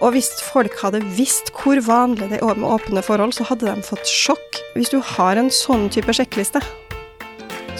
Og 0.00 0.14
hvis 0.14 0.30
folk 0.48 0.76
hadde 0.80 1.02
visst 1.16 1.50
hvor 1.60 1.76
vanlig 1.84 2.30
det 2.30 2.38
er 2.40 2.56
med 2.56 2.68
åpne 2.72 3.02
forhold, 3.04 3.34
så 3.36 3.44
hadde 3.50 3.68
de 3.68 3.82
fått 3.84 4.08
sjokk. 4.08 4.60
Hvis 4.74 4.88
du 4.92 4.98
har 5.16 5.36
en 5.36 5.50
sånn 5.52 5.90
type 5.92 6.14
sjekkliste, 6.16 6.62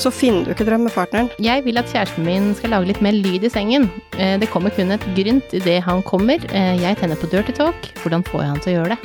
så 0.00 0.12
finner 0.12 0.44
du 0.46 0.52
ikke 0.54 0.64
drømmepartneren. 0.68 1.30
Jeg 1.42 1.64
vil 1.66 1.80
at 1.80 1.88
kjæresten 1.92 2.24
min 2.24 2.50
skal 2.56 2.72
lage 2.74 2.88
litt 2.88 3.00
mer 3.04 3.16
lyd 3.16 3.44
i 3.44 3.50
sengen. 3.52 3.88
Eh, 4.16 4.36
Det 4.40 4.48
kommer 4.52 4.70
kun 4.72 4.92
et 4.92 5.02
grynt 5.16 5.52
idet 5.56 5.82
han 5.84 6.02
kommer. 6.02 6.38
Eh, 6.52 6.76
Jeg 6.80 6.96
tenner 7.00 7.16
på 7.16 7.28
dirty 7.28 7.52
talk. 7.52 7.88
Hvordan 8.04 8.22
får 8.24 8.40
jeg 8.40 8.48
han 8.52 8.60
til 8.60 8.72
å 8.72 8.76
gjøre 8.78 8.96
det? 8.96 8.98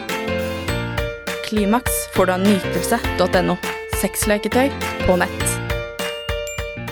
Klimaks 1.47 1.95
får 2.15 2.25
du 2.25 2.31
av 2.35 2.39
nytelse.no. 2.43 3.57
Sexleketøy 4.01 4.69
på 5.05 5.17
nett. 5.17 5.45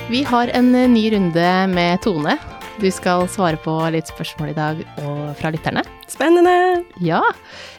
Vi 0.10 0.24
har 0.24 0.48
en 0.54 0.74
eh, 0.76 0.88
ny 0.88 1.10
runde 1.12 1.68
med 1.74 2.02
Tone. 2.04 2.38
Du 2.82 2.88
skal 2.90 3.28
svare 3.30 3.58
på 3.62 3.74
litt 3.94 4.10
spørsmål 4.10 4.50
i 4.50 4.56
dag 4.58 4.80
og 5.04 5.20
fra 5.38 5.52
lytterne. 5.54 5.84
Spennende! 6.10 6.82
Ja. 7.06 7.22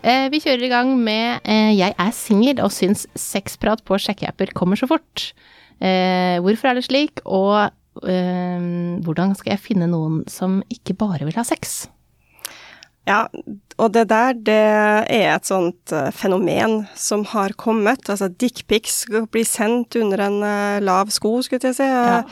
Eh, 0.07 0.29
vi 0.31 0.39
kjører 0.39 0.63
i 0.69 0.71
gang 0.71 0.93
med 1.03 1.43
eh, 1.43 1.73
Jeg 1.75 1.97
er 1.99 2.13
singel 2.15 2.63
og 2.63 2.71
syns 2.73 3.03
sexprat 3.19 3.83
på 3.83 3.99
sjekkeapper 3.99 4.53
kommer 4.55 4.79
så 4.79 4.87
fort. 4.91 5.33
Eh, 5.83 6.39
hvorfor 6.45 6.71
er 6.71 6.79
det 6.79 6.87
slik, 6.87 7.25
og 7.27 7.75
hvordan 7.95 9.37
skal 9.39 9.53
jeg 9.53 9.63
finne 9.63 9.87
noen 9.87 10.25
som 10.27 10.57
ikke 10.67 10.97
bare 10.99 11.29
vil 11.29 11.37
ha 11.39 11.45
sex? 11.47 11.85
Ja, 13.07 13.21
og 13.79 13.93
det 13.95 14.09
der, 14.11 14.35
det 14.35 14.57
er 15.15 15.29
et 15.37 15.47
sånt 15.47 15.95
fenomen 16.19 16.89
som 16.99 17.23
har 17.31 17.55
kommet. 17.55 18.11
Altså, 18.11 18.27
dickpics 18.27 19.05
blir 19.31 19.47
sendt 19.47 19.95
under 20.01 20.25
en 20.27 20.41
lav 20.83 21.15
sko, 21.15 21.37
skulle 21.47 21.71
jeg 21.71 21.79
si. 21.79 21.87
Ja. 21.87 22.25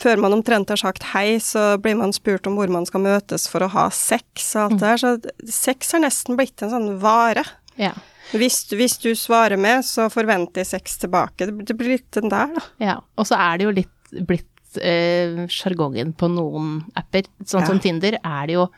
Før 0.00 0.20
man 0.22 0.32
omtrent 0.36 0.70
har 0.72 0.80
sagt 0.80 1.04
hei, 1.12 1.36
så 1.42 1.74
blir 1.82 1.96
man 1.98 2.12
spurt 2.16 2.46
om 2.48 2.56
hvor 2.58 2.70
man 2.72 2.86
skal 2.88 3.02
møtes 3.04 3.46
for 3.50 3.64
å 3.66 3.70
ha 3.74 3.86
sex 3.94 4.54
og 4.56 4.62
alt 4.64 4.80
det 4.80 4.88
der. 4.88 5.02
Så 5.02 5.52
sex 5.60 5.92
har 5.96 6.02
nesten 6.04 6.38
blitt 6.40 6.64
en 6.64 6.72
sånn 6.72 6.90
vare. 7.02 7.44
Ja. 7.80 7.92
Hvis, 8.32 8.62
hvis 8.72 8.96
du 9.02 9.10
svarer 9.18 9.60
med, 9.60 9.84
så 9.86 10.08
forventer 10.12 10.62
jeg 10.64 10.70
sex 10.72 10.96
tilbake. 11.02 11.46
Det, 11.50 11.68
det 11.68 11.76
blir 11.78 11.96
litt 11.98 12.10
den 12.16 12.32
der, 12.32 12.54
da. 12.56 12.64
ja. 12.82 12.96
Og 13.20 13.28
så 13.28 13.36
er 13.38 13.60
det 13.60 13.68
jo 13.68 13.74
litt 13.76 14.14
blitt 14.26 14.78
eh, 14.80 15.44
sjargongen 15.52 16.14
på 16.18 16.30
noen 16.32 16.78
apper. 16.98 17.28
Sånn 17.44 17.62
Ja. 17.64 17.68
som 17.70 17.82
Tinder 17.84 18.16
er 18.22 18.46
det 18.50 18.56
jo 18.58 18.68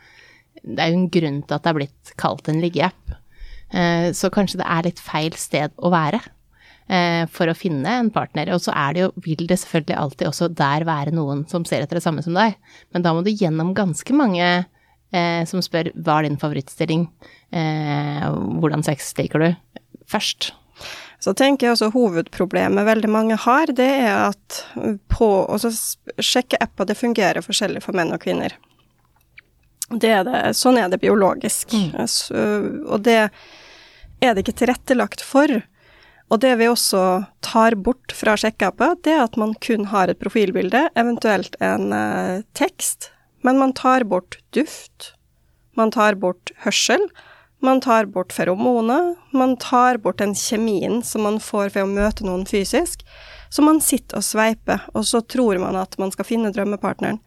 Det 0.66 0.80
er 0.82 0.90
jo 0.90 0.96
en 0.98 1.10
grunn 1.12 1.42
til 1.46 1.54
at 1.54 1.62
det 1.62 1.70
er 1.70 1.76
blitt 1.78 2.12
kalt 2.18 2.48
en 2.50 2.58
liggeapp. 2.64 3.12
Eh, 3.70 4.08
så 4.16 4.30
kanskje 4.34 4.58
det 4.62 4.66
er 4.66 4.86
litt 4.88 4.98
feil 5.04 5.36
sted 5.38 5.70
å 5.78 5.90
være. 5.92 6.18
Eh, 6.88 7.24
For 7.32 7.50
å 7.50 7.56
finne 7.56 7.98
en 8.00 8.10
partner. 8.14 8.52
Og 8.54 8.62
så 8.64 8.74
er 8.76 8.94
det 8.94 9.04
jo, 9.04 9.10
vil 9.24 9.46
det 9.48 9.60
selvfølgelig 9.62 9.98
alltid 10.00 10.30
også 10.30 10.50
der 10.56 10.86
være 10.88 11.14
noen 11.16 11.44
som 11.50 11.66
ser 11.68 11.84
etter 11.84 12.00
det 12.00 12.04
samme 12.06 12.24
som 12.24 12.36
deg. 12.36 12.58
Men 12.94 13.06
da 13.06 13.14
må 13.14 13.24
du 13.26 13.32
gjennom 13.32 13.74
ganske 13.76 14.16
mange 14.16 14.46
eh, 14.46 15.42
som 15.48 15.64
spør 15.64 15.92
hva 15.96 16.20
er 16.20 16.28
din 16.28 16.38
favorittstilling, 16.40 17.08
eh, 17.56 18.28
hvordan 18.60 18.86
sex 18.86 19.12
liker 19.18 19.42
du, 19.42 19.82
først. 20.10 20.52
Så 21.22 21.32
tenker 21.32 21.66
jeg 21.66 21.76
også 21.76 21.90
hovedproblemet 21.94 22.86
veldig 22.86 23.08
mange 23.10 23.38
har, 23.40 23.70
det 23.72 23.88
er 24.04 24.28
at 24.28 24.58
på 25.10 25.28
altså 25.48 25.72
Sjekkeapper 26.20 26.90
det 26.90 26.98
fungerer 26.98 27.44
forskjellig 27.44 27.80
for 27.82 27.96
menn 27.96 28.12
og 28.14 28.20
kvinner. 28.22 28.52
Det 29.88 30.10
er 30.10 30.26
det, 30.26 30.42
sånn 30.58 30.78
er 30.80 30.90
det 30.90 31.00
biologisk. 31.00 31.72
Så, 32.10 32.36
og 32.90 33.04
det 33.06 33.18
er 33.24 34.34
det 34.34 34.42
ikke 34.42 34.58
tilrettelagt 34.60 35.22
for. 35.24 35.62
Og 36.32 36.40
det 36.42 36.56
vi 36.58 36.66
også 36.66 37.02
tar 37.46 37.76
bort 37.78 38.14
fra 38.16 38.34
sjekkeapper, 38.40 38.96
det 39.06 39.14
er 39.14 39.22
at 39.28 39.36
man 39.38 39.54
kun 39.62 39.86
har 39.92 40.10
et 40.10 40.18
profilbilde, 40.18 40.88
eventuelt 40.98 41.54
en 41.62 41.92
eh, 41.94 42.42
tekst, 42.58 43.12
men 43.46 43.60
man 43.62 43.74
tar 43.78 44.04
bort 44.10 44.40
duft, 44.56 45.12
man 45.78 45.92
tar 45.94 46.18
bort 46.18 46.50
hørsel, 46.64 47.04
man 47.62 47.80
tar 47.80 48.08
bort 48.10 48.34
feromoner, 48.34 49.14
man 49.32 49.54
tar 49.56 50.00
bort 50.02 50.18
den 50.18 50.34
kjemien 50.36 51.00
som 51.06 51.24
man 51.24 51.38
får 51.40 51.70
ved 51.76 51.86
å 51.86 51.94
møte 51.94 52.26
noen 52.26 52.44
fysisk. 52.48 53.06
Så 53.48 53.62
man 53.62 53.78
sitter 53.80 54.18
og 54.18 54.26
sveiper, 54.26 54.82
og 54.92 55.06
så 55.06 55.22
tror 55.22 55.60
man 55.62 55.78
at 55.78 55.94
man 56.02 56.10
skal 56.12 56.26
finne 56.28 56.50
drømmepartneren. 56.52 57.20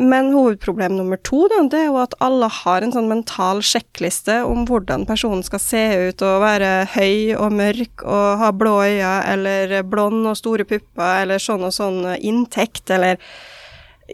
Men 0.00 0.30
hovedproblem 0.32 0.94
nummer 0.96 1.18
to, 1.20 1.42
da, 1.52 1.58
det 1.68 1.82
er 1.82 1.90
jo 1.90 1.98
at 2.00 2.14
alle 2.24 2.48
har 2.48 2.80
en 2.80 2.94
sånn 2.94 3.10
mental 3.10 3.60
sjekkliste 3.60 4.38
om 4.48 4.64
hvordan 4.68 5.04
personen 5.08 5.44
skal 5.44 5.60
se 5.60 5.82
ut 6.08 6.24
og 6.24 6.40
være 6.40 6.70
høy 6.94 7.34
og 7.36 7.52
mørk 7.58 8.06
og 8.06 8.40
ha 8.40 8.48
blå 8.56 8.78
øyne 8.86 9.12
eller 9.28 9.82
blond 9.84 10.30
og 10.30 10.38
store 10.40 10.64
pupper 10.68 11.26
eller 11.26 11.42
sånn 11.42 11.68
og 11.68 11.76
sånn 11.76 12.00
inntekt 12.16 12.88
eller 12.94 13.20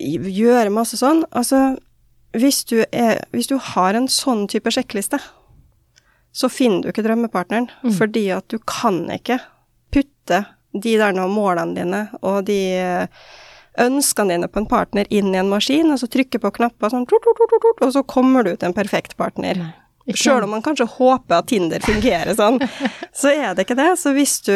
gjøre 0.03 0.75
masse 0.75 0.99
sånn. 0.99 1.22
Altså, 1.31 1.77
hvis 2.34 2.65
du, 2.66 2.81
er, 2.91 3.22
hvis 3.31 3.50
du 3.50 3.56
har 3.72 3.95
en 3.95 4.10
sånn 4.10 4.49
type 4.50 4.75
sjekkliste, 4.75 5.22
så 6.34 6.50
finner 6.50 6.83
du 6.83 6.91
ikke 6.91 7.06
drømmepartneren, 7.06 7.71
fordi 7.97 8.28
at 8.34 8.50
du 8.50 8.59
kan 8.66 9.05
ikke 9.15 9.39
putte 9.95 10.43
de 10.75 10.99
der 11.00 11.15
nå 11.16 11.25
målene 11.33 11.75
dine 11.78 12.03
og 12.21 12.45
de 12.50 12.60
ønskene 13.81 14.34
dine 14.37 14.49
på 14.50 14.62
en 14.62 14.69
partner 14.71 15.06
inn 15.11 15.33
i 15.34 15.39
en 15.41 15.49
maskin, 15.53 15.91
og 15.94 16.00
så 16.03 16.09
trykke 16.11 16.41
på 16.43 16.50
knapper 16.59 16.91
sånn, 16.93 17.06
og 17.09 17.93
så 17.94 18.03
kommer 18.06 18.44
du 18.44 18.55
til 18.56 18.69
en 18.71 18.77
perfekt 18.77 19.16
partner. 19.16 19.61
Sjøl 20.16 20.47
om 20.47 20.55
man 20.56 20.62
kanskje 20.65 20.87
håper 20.89 21.39
at 21.43 21.49
Tinder 21.50 21.81
fungerer 21.84 22.33
sånn, 22.39 22.56
så 23.21 23.28
er 23.34 23.55
det 23.55 23.66
ikke 23.66 23.77
det. 23.77 23.91
Så 24.00 24.15
hvis 24.16 24.39
du 24.47 24.55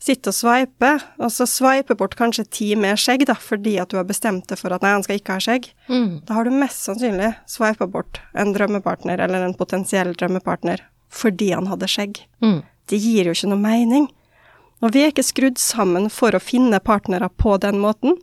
sitter 0.00 0.32
og 0.32 0.34
sveiper, 0.34 1.02
og 1.20 1.28
så 1.30 1.44
sveiper 1.46 1.94
bort 2.00 2.16
kanskje 2.16 2.46
ti 2.50 2.68
med 2.74 2.96
skjegg, 2.98 3.26
da, 3.28 3.34
fordi 3.36 3.76
at 3.82 3.90
du 3.92 3.98
har 4.00 4.06
bestemt 4.08 4.46
deg 4.48 4.58
for 4.58 4.72
at 4.72 4.82
nei, 4.82 4.94
han 4.96 5.04
skal 5.04 5.18
ikke 5.20 5.36
ha 5.36 5.42
skjegg, 5.44 5.68
Mm. 5.90 6.24
da 6.26 6.34
har 6.38 6.44
du 6.48 6.50
mest 6.56 6.86
sannsynlig 6.88 7.34
sveipa 7.46 7.86
bort 7.90 8.20
en 8.34 8.54
drømmepartner, 8.56 9.20
eller 9.20 9.44
en 9.44 9.54
potensiell 9.58 10.14
drømmepartner, 10.16 10.80
fordi 11.10 11.50
han 11.52 11.66
hadde 11.68 11.86
skjegg. 11.90 12.22
Mm. 12.42 12.62
Det 12.90 12.98
gir 12.98 13.28
jo 13.28 13.36
ikke 13.36 13.50
noe 13.52 13.60
mening. 13.62 14.08
Og 14.80 14.94
vi 14.94 15.04
er 15.04 15.12
ikke 15.12 15.26
skrudd 15.26 15.58
sammen 15.60 16.08
for 16.12 16.34
å 16.36 16.42
finne 16.42 16.80
partnere 16.80 17.28
på 17.28 17.56
den 17.60 17.80
måten. 17.82 18.16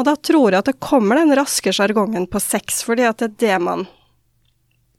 Og 0.00 0.06
da 0.08 0.14
tror 0.16 0.52
jeg 0.54 0.62
at 0.62 0.70
det 0.70 0.80
kommer 0.80 1.20
den 1.20 1.34
raske 1.36 1.72
sjargongen 1.74 2.24
på 2.32 2.40
sex, 2.40 2.80
fordi 2.86 3.04
at 3.08 3.20
det 3.20 3.28
er 3.28 3.40
det 3.42 3.58
man 3.66 3.84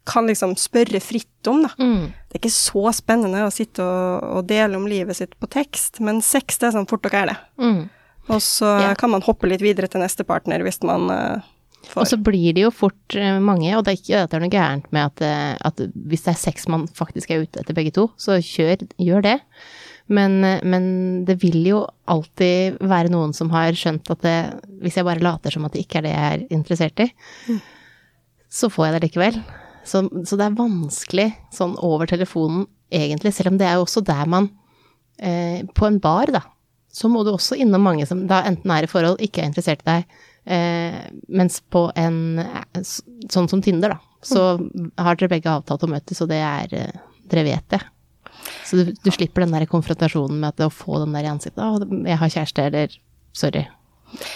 kan 0.06 0.28
liksom 0.28 0.56
spørre 0.60 1.00
fritt 1.00 1.48
om, 1.48 1.64
da. 1.64 1.72
Mm. 1.80 2.12
Det 2.28 2.36
er 2.38 2.42
ikke 2.42 2.54
så 2.54 2.92
spennende 2.96 3.46
å 3.46 3.52
sitte 3.54 3.84
og, 3.86 4.26
og 4.38 4.48
dele 4.50 4.78
om 4.78 4.88
livet 4.90 5.18
sitt 5.18 5.38
på 5.40 5.48
tekst, 5.52 6.02
men 6.04 6.20
sex 6.26 6.60
det 6.60 6.70
er 6.70 6.76
sånn 6.76 6.90
fort 6.90 7.08
og 7.08 7.16
gærent. 7.16 7.40
Mm. 7.58 7.86
Og 8.32 8.40
så 8.44 8.70
Ja. 8.80 8.94
kan 8.96 9.12
man 9.12 9.24
hoppe 9.24 9.48
litt 9.48 9.64
videre 9.64 9.88
til 9.92 10.04
neste 10.04 10.24
partner 10.28 10.64
hvis 10.64 10.80
man 10.84 11.10
uh, 11.12 11.42
får 11.88 12.02
Og 12.06 12.08
så 12.08 12.20
blir 12.24 12.54
det 12.56 12.64
jo 12.64 12.72
fort 12.72 13.16
eh, 13.20 13.40
mange, 13.44 13.72
og 13.76 13.84
det 13.84 13.94
er 13.94 14.00
ikke 14.00 14.22
at 14.24 14.32
det 14.32 14.38
er 14.38 14.44
noe 14.46 14.54
gærent 14.54 14.92
med 14.96 15.10
at, 15.10 15.24
eh, 15.28 15.56
at 15.60 15.82
hvis 16.08 16.24
det 16.28 16.32
er 16.36 16.40
sex 16.40 16.68
man 16.72 16.86
faktisk 16.88 17.32
er 17.32 17.44
ute 17.44 17.64
etter 17.64 17.76
begge 17.76 17.92
to, 17.96 18.10
så 18.16 18.38
kjør, 18.40 18.86
gjør 19.00 19.26
det. 19.26 19.38
Men, 20.14 20.38
eh, 20.46 20.62
men 20.64 20.86
det 21.28 21.40
vil 21.42 21.60
jo 21.68 21.84
alltid 22.12 22.80
være 22.84 23.12
noen 23.14 23.34
som 23.36 23.52
har 23.54 23.76
skjønt 23.78 24.12
at 24.14 24.24
det, 24.26 24.38
hvis 24.84 25.00
jeg 25.00 25.08
bare 25.08 25.24
later 25.24 25.56
som 25.56 25.66
at 25.68 25.76
det 25.76 25.86
ikke 25.86 26.02
er 26.02 26.08
det 26.08 26.14
jeg 26.14 26.38
er 26.38 26.48
interessert 26.60 27.06
i, 27.06 27.10
så 28.54 28.70
får 28.70 28.88
jeg 28.88 28.96
det 28.96 29.04
likevel. 29.08 29.40
Så, 29.84 30.06
så 30.28 30.40
det 30.40 30.46
er 30.48 30.60
vanskelig 30.60 31.30
sånn 31.52 31.76
over 31.84 32.08
telefonen 32.08 32.68
egentlig, 32.94 33.34
selv 33.36 33.52
om 33.52 33.58
det 33.60 33.68
er 33.68 33.80
jo 33.80 33.88
også 33.88 34.04
der 34.06 34.30
man 34.30 34.48
eh, 35.18 35.66
På 35.76 35.90
en 35.90 36.00
bar, 36.00 36.32
da, 36.32 36.44
så 36.94 37.10
må 37.10 37.24
du 37.26 37.34
også 37.34 37.58
innom 37.60 37.84
mange 37.84 38.06
som 38.10 38.24
da 38.30 38.44
enten 38.48 38.72
er 38.72 38.86
i 38.86 38.92
forhold, 38.92 39.22
ikke 39.24 39.42
er 39.42 39.50
interessert 39.50 39.84
i 39.84 39.90
deg, 39.90 40.20
eh, 40.56 41.00
mens 41.34 41.60
på 41.74 41.88
en 42.00 42.40
eh, 42.44 42.84
sånn 43.34 43.50
som 43.50 43.64
Tinder, 43.66 43.96
da, 43.96 44.20
så 44.24 44.54
har 45.02 45.18
dere 45.18 45.32
begge 45.34 45.52
avtalt 45.52 45.84
å 45.84 45.90
møtes, 45.92 46.22
og 46.24 46.32
det 46.32 46.44
er 46.44 46.78
eh, 46.80 47.02
Dere 47.24 47.46
vet 47.48 47.64
det. 47.72 47.78
Så 48.74 48.84
du, 48.90 48.92
du 49.06 49.12
slipper 49.14 49.46
den 49.46 49.54
der 49.54 49.68
konfrontasjonen 49.70 50.40
med 50.42 50.56
at 50.56 50.66
å 50.66 50.72
få 50.74 50.98
den 51.04 51.14
der 51.14 51.28
i 51.28 51.30
ansiktet 51.30 51.62
'Å, 51.62 51.86
jeg 52.10 52.18
har 52.18 52.30
kjæreste', 52.34 52.66
eller 52.72 52.88
'sorry'. 53.38 53.68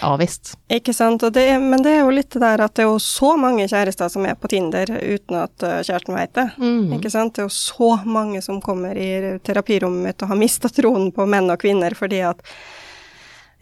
Avvist. 0.02 0.56
Ikke 0.74 0.94
sant, 0.94 1.22
det, 1.34 1.38
er- 1.52 1.60
men 1.62 1.84
det 1.86 1.92
er 1.92 2.00
jo 2.02 2.10
litt 2.10 2.32
det 2.34 2.42
der 2.42 2.64
at 2.66 2.74
det 2.74 2.82
er 2.82 2.88
jo 2.90 2.98
så 2.98 3.36
mange 3.38 3.68
kjærester 3.70 4.10
som 4.10 4.26
er 4.26 4.34
på 4.34 4.50
Tinder 4.50 4.90
uten 4.90 5.38
at 5.38 5.62
eh, 5.62 5.84
kjæresten 5.86 6.16
vet 6.18 6.34
det. 6.34 6.48
Mm. 6.58 6.94
Ikke 6.98 7.12
sant, 7.14 7.36
det 7.36 7.44
er 7.44 7.46
jo 7.46 7.54
så 7.54 7.92
mange 8.06 8.42
som 8.42 8.58
kommer 8.62 8.98
i 8.98 9.38
terapirommet 9.46 10.04
mitt 10.08 10.24
og 10.26 10.30
har 10.34 10.40
mista 10.42 10.70
troen 10.74 11.12
på 11.14 11.28
menn 11.30 11.50
og 11.54 11.60
kvinner 11.62 11.94
fordi 11.94 12.24
at 12.26 12.42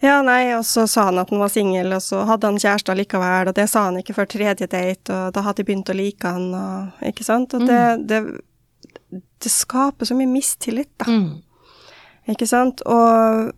ja, 0.00 0.22
nei, 0.22 0.54
og 0.56 0.64
så 0.64 0.86
sa 0.88 1.06
han 1.10 1.18
at 1.18 1.30
han 1.32 1.38
var 1.40 1.48
singel, 1.48 1.92
og 1.96 2.02
så 2.04 2.24
hadde 2.28 2.46
han 2.50 2.58
kjæreste 2.60 2.96
likevel, 2.96 3.48
og 3.48 3.54
det 3.56 3.64
sa 3.72 3.86
han 3.90 3.96
ikke 3.96 4.12
før 4.16 4.26
tredje 4.28 4.66
date, 4.68 5.08
og 5.12 5.32
da 5.32 5.40
hadde 5.46 5.62
de 5.62 5.64
begynt 5.70 5.88
å 5.88 5.96
like 5.96 6.32
han, 6.32 6.50
og 6.54 7.06
ikke 7.12 7.24
sant, 7.24 7.54
og 7.56 7.64
det, 7.68 7.80
det, 8.08 8.20
det 9.42 9.52
skaper 9.52 10.08
så 10.08 10.16
mye 10.16 10.30
mistillit, 10.30 10.92
da. 11.00 11.10
Mm. 11.10 11.42
Ikke 12.32 12.48
sant? 12.48 12.82
Og 12.88 13.52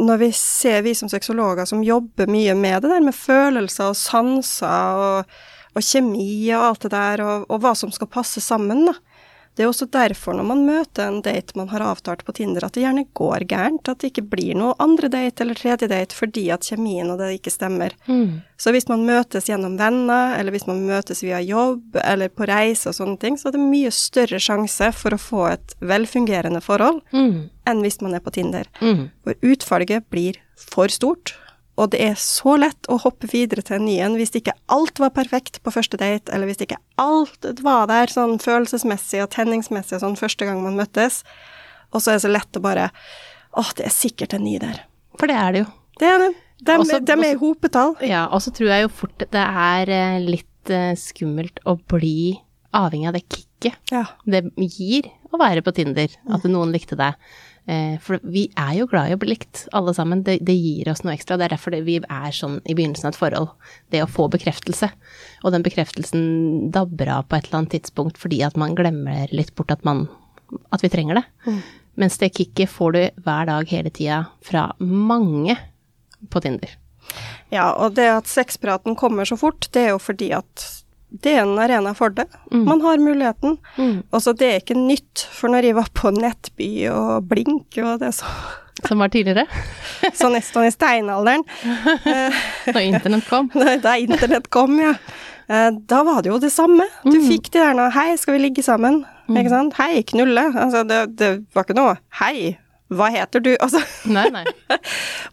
når 0.00 0.20
vi 0.22 0.30
ser 0.34 0.82
vi 0.86 0.94
som 0.96 1.10
sexologer 1.12 1.68
som 1.68 1.84
jobber 1.84 2.30
mye 2.30 2.54
med 2.56 2.82
det 2.82 2.90
der 2.92 3.04
med 3.04 3.16
følelser 3.16 3.92
og 3.92 3.98
sanser 3.98 5.00
og, 5.04 5.34
og 5.76 5.84
kjemi 5.84 6.48
og 6.56 6.70
alt 6.70 6.86
det 6.86 6.92
der, 6.94 7.24
og, 7.24 7.46
og 7.52 7.62
hva 7.62 7.74
som 7.78 7.92
skal 7.94 8.10
passe 8.10 8.42
sammen, 8.42 8.86
da, 8.88 8.96
Det 9.58 9.64
er 9.64 9.68
også 9.68 9.88
derfor 9.92 10.32
når 10.38 10.46
man 10.46 10.60
møter 10.64 11.08
en 11.10 11.18
date 11.26 11.56
man 11.58 11.68
har 11.68 11.82
avtalt 11.82 12.22
på 12.24 12.32
Tinder, 12.32 12.64
at 12.64 12.72
det 12.76 12.84
gjerne 12.84 13.02
går 13.18 13.44
gærent, 13.50 13.88
at 13.90 13.98
det 14.00 14.12
ikke 14.12 14.22
blir 14.30 14.54
noe 14.56 14.76
andre 14.80 15.10
date 15.12 15.42
eller 15.44 15.58
tredje 15.58 15.88
date 15.90 16.16
fordi 16.16 16.46
at 16.54 16.64
kjemien 16.64 17.10
og 17.10 17.18
det 17.20 17.32
ikke 17.36 17.50
stemmer. 17.52 17.92
Så 18.56 18.72
hvis 18.72 18.88
man 18.88 19.02
møtes 19.08 19.48
gjennom 19.50 19.76
venner, 19.80 20.36
eller 20.38 20.54
hvis 20.54 20.66
man 20.68 20.80
møtes 20.86 21.22
via 21.24 21.40
jobb 21.42 21.98
eller 22.04 22.28
på 22.28 22.46
reise 22.48 22.88
og 22.88 22.94
sånne 22.96 23.18
ting, 23.20 23.36
så 23.36 23.48
er 23.50 23.58
det 23.58 23.60
mye 23.66 23.90
større 23.90 24.38
sjanse 24.40 24.92
for 24.96 25.16
å 25.16 25.20
få 25.20 25.44
et 25.50 25.74
velfungerende 25.80 26.62
forhold 26.64 27.02
enn 27.12 27.82
hvis 27.84 28.00
man 28.00 28.14
er 28.14 28.20
på 28.24 28.30
Tinder. 28.38 28.64
For 29.24 29.34
utfallet 29.42 30.06
blir 30.10 30.38
for 30.56 30.88
stort, 30.88 31.34
og 31.78 31.90
det 31.94 32.00
er 32.02 32.14
så 32.20 32.56
lett 32.60 32.88
å 32.92 32.98
hoppe 33.00 33.28
videre 33.30 33.62
til 33.64 33.78
en 33.78 33.86
ny 33.86 33.96
en 34.04 34.16
hvis 34.18 34.34
ikke 34.36 34.52
alt 34.68 34.98
var 35.00 35.12
perfekt 35.16 35.62
på 35.62 35.72
første 35.72 35.96
date, 36.00 36.32
eller 36.32 36.46
hvis 36.50 36.60
ikke 36.66 36.76
alt 37.00 37.46
var 37.64 37.86
der 37.88 38.06
sånn 38.12 38.38
følelsesmessig 38.42 39.22
og 39.24 39.30
tenningsmessig 39.32 39.96
og 39.96 40.02
sånn 40.04 40.18
første 40.20 40.44
gang 40.48 40.60
man 40.64 40.76
møttes. 40.76 41.22
Og 41.94 42.02
så 42.02 42.12
er 42.12 42.18
det 42.18 42.24
så 42.26 42.32
lett 42.34 42.56
å 42.58 42.62
bare 42.64 42.90
Å, 43.50 43.64
det 43.74 43.86
er 43.88 43.90
sikkert 43.90 44.34
en 44.36 44.44
ny 44.46 44.58
der. 44.62 44.76
For 45.18 45.26
det 45.26 45.34
er 45.34 45.52
det 45.56 45.62
jo. 45.64 45.70
Det 45.98 46.06
er 46.06 46.18
det. 46.22 46.28
De, 46.62 46.74
Også- 46.78 47.00
de 47.02 47.12
er 47.16 47.32
i 47.32 47.38
hopetall. 47.40 47.96
Ja, 48.06 48.26
og 48.30 48.42
så 48.44 48.52
tror 48.54 48.68
jeg 48.70 48.84
jo 48.84 48.90
fort 48.94 49.18
det 49.18 49.42
er 49.42 49.90
eh, 49.90 50.18
litt 50.22 50.70
eh, 50.70 50.92
skummelt 50.94 51.58
å 51.66 51.74
bli 51.90 52.38
avhengig 52.76 53.08
av 53.10 53.16
det 53.18 53.24
kicket 53.26 53.74
Ja. 53.90 54.04
det 54.24 54.44
gir 54.56 55.08
å 55.34 55.40
være 55.40 55.62
på 55.66 55.74
Tinder, 55.74 56.06
at 56.30 56.44
noen 56.46 56.70
likte 56.70 56.94
deg. 57.00 57.14
Eh, 57.70 57.96
For 58.02 58.18
vi 58.26 58.48
er 58.58 58.72
jo 58.80 58.88
glad 58.90 59.10
i 59.10 59.14
å 59.14 59.20
bli 59.20 59.32
likt, 59.34 59.66
alle 59.76 59.94
sammen. 59.94 60.24
Det, 60.26 60.40
det 60.46 60.56
gir 60.56 60.90
oss 60.90 61.04
noe 61.04 61.14
ekstra. 61.14 61.38
Det 61.38 61.46
er 61.46 61.54
derfor 61.54 61.74
det, 61.74 61.84
vi 61.86 61.98
er 62.02 62.34
sånn 62.34 62.58
i 62.64 62.74
begynnelsen 62.74 63.10
av 63.10 63.14
et 63.14 63.20
forhold. 63.20 63.52
Det 63.94 64.02
å 64.02 64.10
få 64.10 64.26
bekreftelse. 64.32 64.90
Og 65.44 65.54
den 65.54 65.66
bekreftelsen 65.66 66.24
dabber 66.74 67.12
av 67.14 67.28
på 67.28 67.38
et 67.38 67.48
eller 67.48 67.62
annet 67.62 67.76
tidspunkt 67.78 68.18
fordi 68.20 68.42
at 68.46 68.58
man 68.60 68.74
glemmer 68.78 69.30
litt 69.34 69.54
bort 69.58 69.72
at 69.74 69.86
man 69.86 70.08
at 70.74 70.82
vi 70.82 70.90
trenger 70.90 71.20
det. 71.20 71.24
Mens 72.00 72.18
det 72.18 72.32
kicket 72.34 72.70
får 72.72 72.96
du 72.96 73.02
hver 73.22 73.46
dag 73.46 73.70
hele 73.70 73.92
tida 73.94 74.24
fra 74.42 74.70
mange 74.82 75.54
på 76.30 76.42
Tinder. 76.42 76.74
Ja, 77.50 77.70
og 77.72 77.94
det 77.96 78.06
at 78.10 78.30
sexpraten 78.30 78.96
kommer 78.98 79.26
så 79.26 79.38
fort, 79.38 79.68
det 79.74 79.86
er 79.86 79.92
jo 79.94 80.02
fordi 80.02 80.30
at 80.34 80.66
det 81.10 81.32
er 81.34 81.42
en 81.42 81.58
arena 81.58 81.90
for 81.98 82.10
det. 82.14 82.26
Man 82.54 82.80
har 82.84 82.98
muligheten. 83.02 83.58
Og 84.12 84.22
så 84.22 84.32
det 84.38 84.46
er 84.52 84.60
ikke 84.62 84.76
nytt, 84.78 85.24
for 85.34 85.50
når 85.50 85.66
jeg 85.66 85.74
var 85.80 85.88
på 85.94 86.12
Nettby 86.14 86.68
og 86.92 87.26
Blink 87.30 87.78
og 87.82 87.98
det 88.02 88.12
så 88.14 88.26
Som 88.86 89.02
var 89.02 89.10
tidligere, 89.12 89.44
så 90.16 90.30
i, 90.32 90.40
sånn 90.40 90.64
i 90.64 90.70
steinalderen, 90.72 91.42
da 92.74 92.80
internett 92.80 93.26
kom. 93.28 93.50
da 93.58 93.74
da 93.82 93.96
internett 94.00 94.48
kom, 94.54 94.78
ja. 94.80 94.94
Eh, 95.50 95.70
Da 95.90 96.02
var 96.06 96.22
det 96.22 96.30
jo 96.30 96.38
det 96.40 96.52
samme. 96.54 96.86
Du 97.04 97.18
fikk 97.26 97.50
de 97.52 97.58
der 97.60 97.74
nå 97.76 97.90
'hei, 97.92 98.14
skal 98.16 98.38
vi 98.38 98.44
ligge 98.46 98.62
sammen?' 98.64 99.02
Ikke 99.30 99.50
sant? 99.52 99.74
'Hei, 99.76 100.02
knulle'. 100.02 100.48
Altså, 100.56 100.82
det, 100.88 101.16
det 101.18 101.30
var 101.54 101.64
ikke 101.66 101.76
noe 101.76 101.98
'hei, 102.22 102.56
hva 102.90 103.10
heter 103.12 103.40
du?' 103.44 103.56
Altså, 103.60 103.82
Nei, 104.08 104.28
nei. 104.30 104.44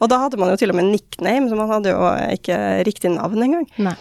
og 0.02 0.10
da 0.10 0.18
hadde 0.26 0.38
man 0.38 0.50
jo 0.52 0.58
til 0.60 0.70
og 0.74 0.76
med 0.76 0.92
nickname, 0.92 1.48
så 1.50 1.56
man 1.56 1.70
hadde 1.72 1.94
jo 1.96 2.04
ikke 2.36 2.58
riktig 2.86 3.14
navn 3.16 3.42
engang. 3.48 3.68
nei. 3.78 3.96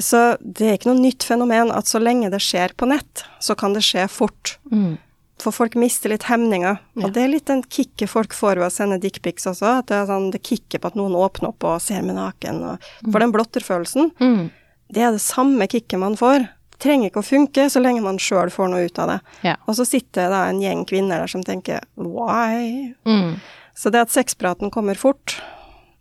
Så 0.00 0.36
det 0.40 0.66
er 0.68 0.76
ikke 0.78 0.88
noe 0.92 1.02
nytt 1.02 1.24
fenomen 1.28 1.72
at 1.74 1.88
så 1.90 2.00
lenge 2.00 2.30
det 2.32 2.40
skjer 2.40 2.72
på 2.80 2.86
nett, 2.88 3.24
så 3.44 3.56
kan 3.58 3.74
det 3.76 3.82
skje 3.84 4.06
fort. 4.08 4.54
Mm. 4.72 4.94
For 5.42 5.52
folk 5.52 5.74
mister 5.76 6.12
litt 6.12 6.28
hemninger. 6.30 6.78
Ja. 6.94 7.04
Og 7.04 7.12
det 7.16 7.24
er 7.24 7.32
litt 7.32 7.48
den 7.50 7.64
kicket 7.66 8.08
folk 8.12 8.32
får 8.36 8.60
ved 8.60 8.68
å 8.68 8.72
sende 8.72 9.00
dickpics 9.02 9.48
også. 9.50 9.80
At 9.82 9.88
det 9.90 9.96
er 9.98 10.06
sånn, 10.08 10.30
det 10.32 10.40
kicket 10.46 10.80
på 10.80 10.88
at 10.92 10.96
noen 10.96 11.16
åpner 11.18 11.50
opp 11.50 11.66
og 11.66 11.80
ser 11.82 12.00
meg 12.06 12.16
naken. 12.16 12.62
Og, 12.70 12.88
for 13.10 13.18
den 13.20 13.32
blotterfølelsen, 13.34 14.12
Mm. 14.22 14.50
det 14.92 15.02
er 15.02 15.10
det 15.12 15.20
samme 15.24 15.66
kicket 15.68 15.98
man 15.98 16.16
får. 16.16 16.46
Det 16.72 16.78
trenger 16.86 17.10
ikke 17.10 17.20
å 17.22 17.26
funke 17.26 17.66
så 17.70 17.82
lenge 17.82 18.00
man 18.02 18.18
sjøl 18.22 18.50
får 18.54 18.70
noe 18.70 18.86
ut 18.86 18.98
av 19.02 19.08
det. 19.12 19.18
Ja. 19.50 19.56
Og 19.66 19.74
så 19.76 19.84
sitter 19.86 20.30
det 20.30 20.40
en 20.48 20.62
gjeng 20.62 20.86
kvinner 20.86 21.18
der 21.22 21.26
som 21.30 21.42
tenker 21.44 21.82
why? 21.96 22.94
Mm. 23.04 23.36
Så 23.74 23.90
det 23.90 24.00
at 24.06 24.10
sexpraten 24.14 24.70
kommer 24.70 24.94
fort, 24.94 25.36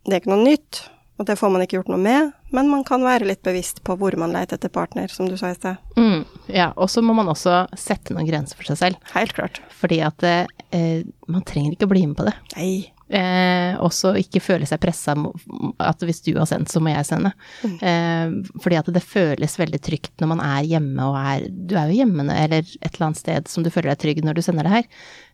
det 0.06 0.14
er 0.16 0.22
ikke 0.22 0.34
noe 0.36 0.46
nytt, 0.46 0.84
og 1.22 1.28
det 1.30 1.38
får 1.38 1.52
man 1.54 1.62
ikke 1.62 1.78
gjort 1.78 1.92
noe 1.94 2.02
med, 2.02 2.32
men 2.50 2.70
man 2.72 2.82
kan 2.88 3.04
være 3.06 3.28
litt 3.30 3.44
bevisst 3.46 3.84
på 3.86 3.94
hvor 4.00 4.16
man 4.18 4.34
leter 4.34 4.58
etter 4.58 4.72
partner, 4.74 5.12
som 5.14 5.28
du 5.30 5.36
sa 5.38 5.52
i 5.54 5.58
sted. 5.58 5.78
Mm. 6.00 6.24
Ja, 6.50 6.72
og 6.74 6.90
så 6.90 7.04
må 7.06 7.14
man 7.14 7.30
også 7.30 7.68
sette 7.78 8.16
noen 8.16 8.26
grenser 8.26 8.58
for 8.58 8.72
seg 8.72 8.80
selv. 8.80 9.12
Helt 9.14 9.36
klart. 9.38 9.62
Fordi 9.78 10.02
at 10.02 10.26
eh, 10.26 11.06
man 11.30 11.46
trenger 11.46 11.76
ikke 11.76 11.86
å 11.86 11.94
bli 11.94 12.08
med 12.10 12.18
på 12.18 12.26
det. 12.26 12.34
Nei. 12.56 12.74
Eh, 13.12 13.78
også 13.84 14.14
ikke 14.22 14.40
føle 14.40 14.68
seg 14.68 14.80
pressa 14.80 15.14
at 15.84 16.04
hvis 16.08 16.24
du 16.24 16.32
har 16.40 16.48
sendt, 16.50 16.72
så 16.72 16.82
må 16.82 16.94
jeg 16.94 17.06
sende. 17.10 17.34
Eh, 17.68 18.34
fordi 18.64 18.80
at 18.80 18.92
det 18.96 19.04
føles 19.04 19.58
veldig 19.60 19.82
trygt 19.84 20.24
når 20.24 20.32
man 20.32 20.46
er 20.46 20.70
hjemme 20.74 21.10
og 21.10 21.18
er 21.20 21.50
Du 21.52 21.76
er 21.76 21.92
jo 21.92 22.00
hjemme 22.00 22.24
eller 22.32 22.64
et 22.64 22.88
eller 22.94 23.12
annet 23.12 23.22
sted 23.22 23.52
som 23.52 23.66
du 23.66 23.70
føler 23.74 23.92
deg 23.92 24.02
trygg 24.02 24.24
når 24.26 24.40
du 24.40 24.46
sender 24.46 24.66
det 24.66 24.78
her, 24.80 24.88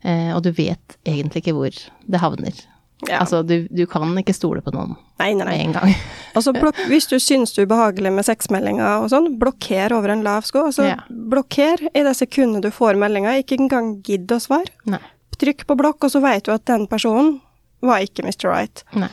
eh, 0.03 0.31
og 0.33 0.41
du 0.43 0.51
vet 0.57 0.97
egentlig 1.05 1.45
ikke 1.45 1.55
hvor 1.55 1.85
det 2.09 2.23
havner. 2.23 2.65
Ja. 3.05 3.19
Altså, 3.21 3.43
du, 3.45 3.67
du 3.69 3.83
kan 3.85 4.09
ikke 4.17 4.33
stole 4.33 4.63
på 4.65 4.71
noen 4.73 4.95
nei, 5.19 5.33
nei, 5.37 5.45
med 5.45 5.51
nei. 5.51 5.57
en 5.67 5.75
gang. 5.75 5.91
Altså, 6.37 6.51
blok 6.53 6.77
hvis 6.89 7.05
du 7.09 7.15
syns 7.21 7.53
det 7.53 7.63
er 7.63 7.67
ubehagelig 7.69 8.11
med 8.13 8.25
sexmeldinger 8.25 9.03
og 9.03 9.07
sånn, 9.09 9.31
blokker 9.41 9.93
over 9.93 10.13
en 10.13 10.23
lav 10.25 10.45
sko. 10.45 10.67
Altså, 10.69 10.85
Ja. 10.85 10.97
blokker 11.09 11.87
i 11.93 12.03
det 12.05 12.13
sekundet 12.17 12.65
du 12.65 12.71
får 12.73 12.97
meldinga, 12.97 13.35
ikke 13.41 13.57
engang 13.57 13.95
gidd 14.05 14.29
å 14.33 14.39
svare. 14.41 14.69
Nei. 14.85 14.99
Trykk 15.37 15.65
på 15.69 15.77
blokk, 15.77 16.03
og 16.05 16.13
så 16.13 16.21
vet 16.21 16.45
du 16.45 16.51
at 16.53 16.65
den 16.65 16.87
personen 16.89 17.39
var 17.85 18.01
ikke 18.05 18.25
Mr. 18.25 18.49
Right. 18.49 18.83
Nei. 18.97 19.09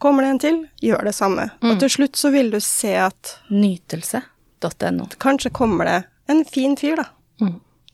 Kommer 0.00 0.24
det 0.24 0.30
en 0.34 0.38
til, 0.40 0.58
gjør 0.80 1.04
det 1.04 1.12
samme. 1.14 1.50
Og 1.60 1.76
til 1.82 1.90
slutt 1.92 2.16
så 2.16 2.30
vil 2.32 2.48
du 2.52 2.56
se 2.64 2.94
at 2.96 3.34
Nytelse.no. 3.52 5.08
kanskje 5.20 5.50
kommer 5.52 5.84
det 5.84 5.98
en 6.32 6.44
fin 6.48 6.76
fyr, 6.76 6.96
da. 6.96 7.04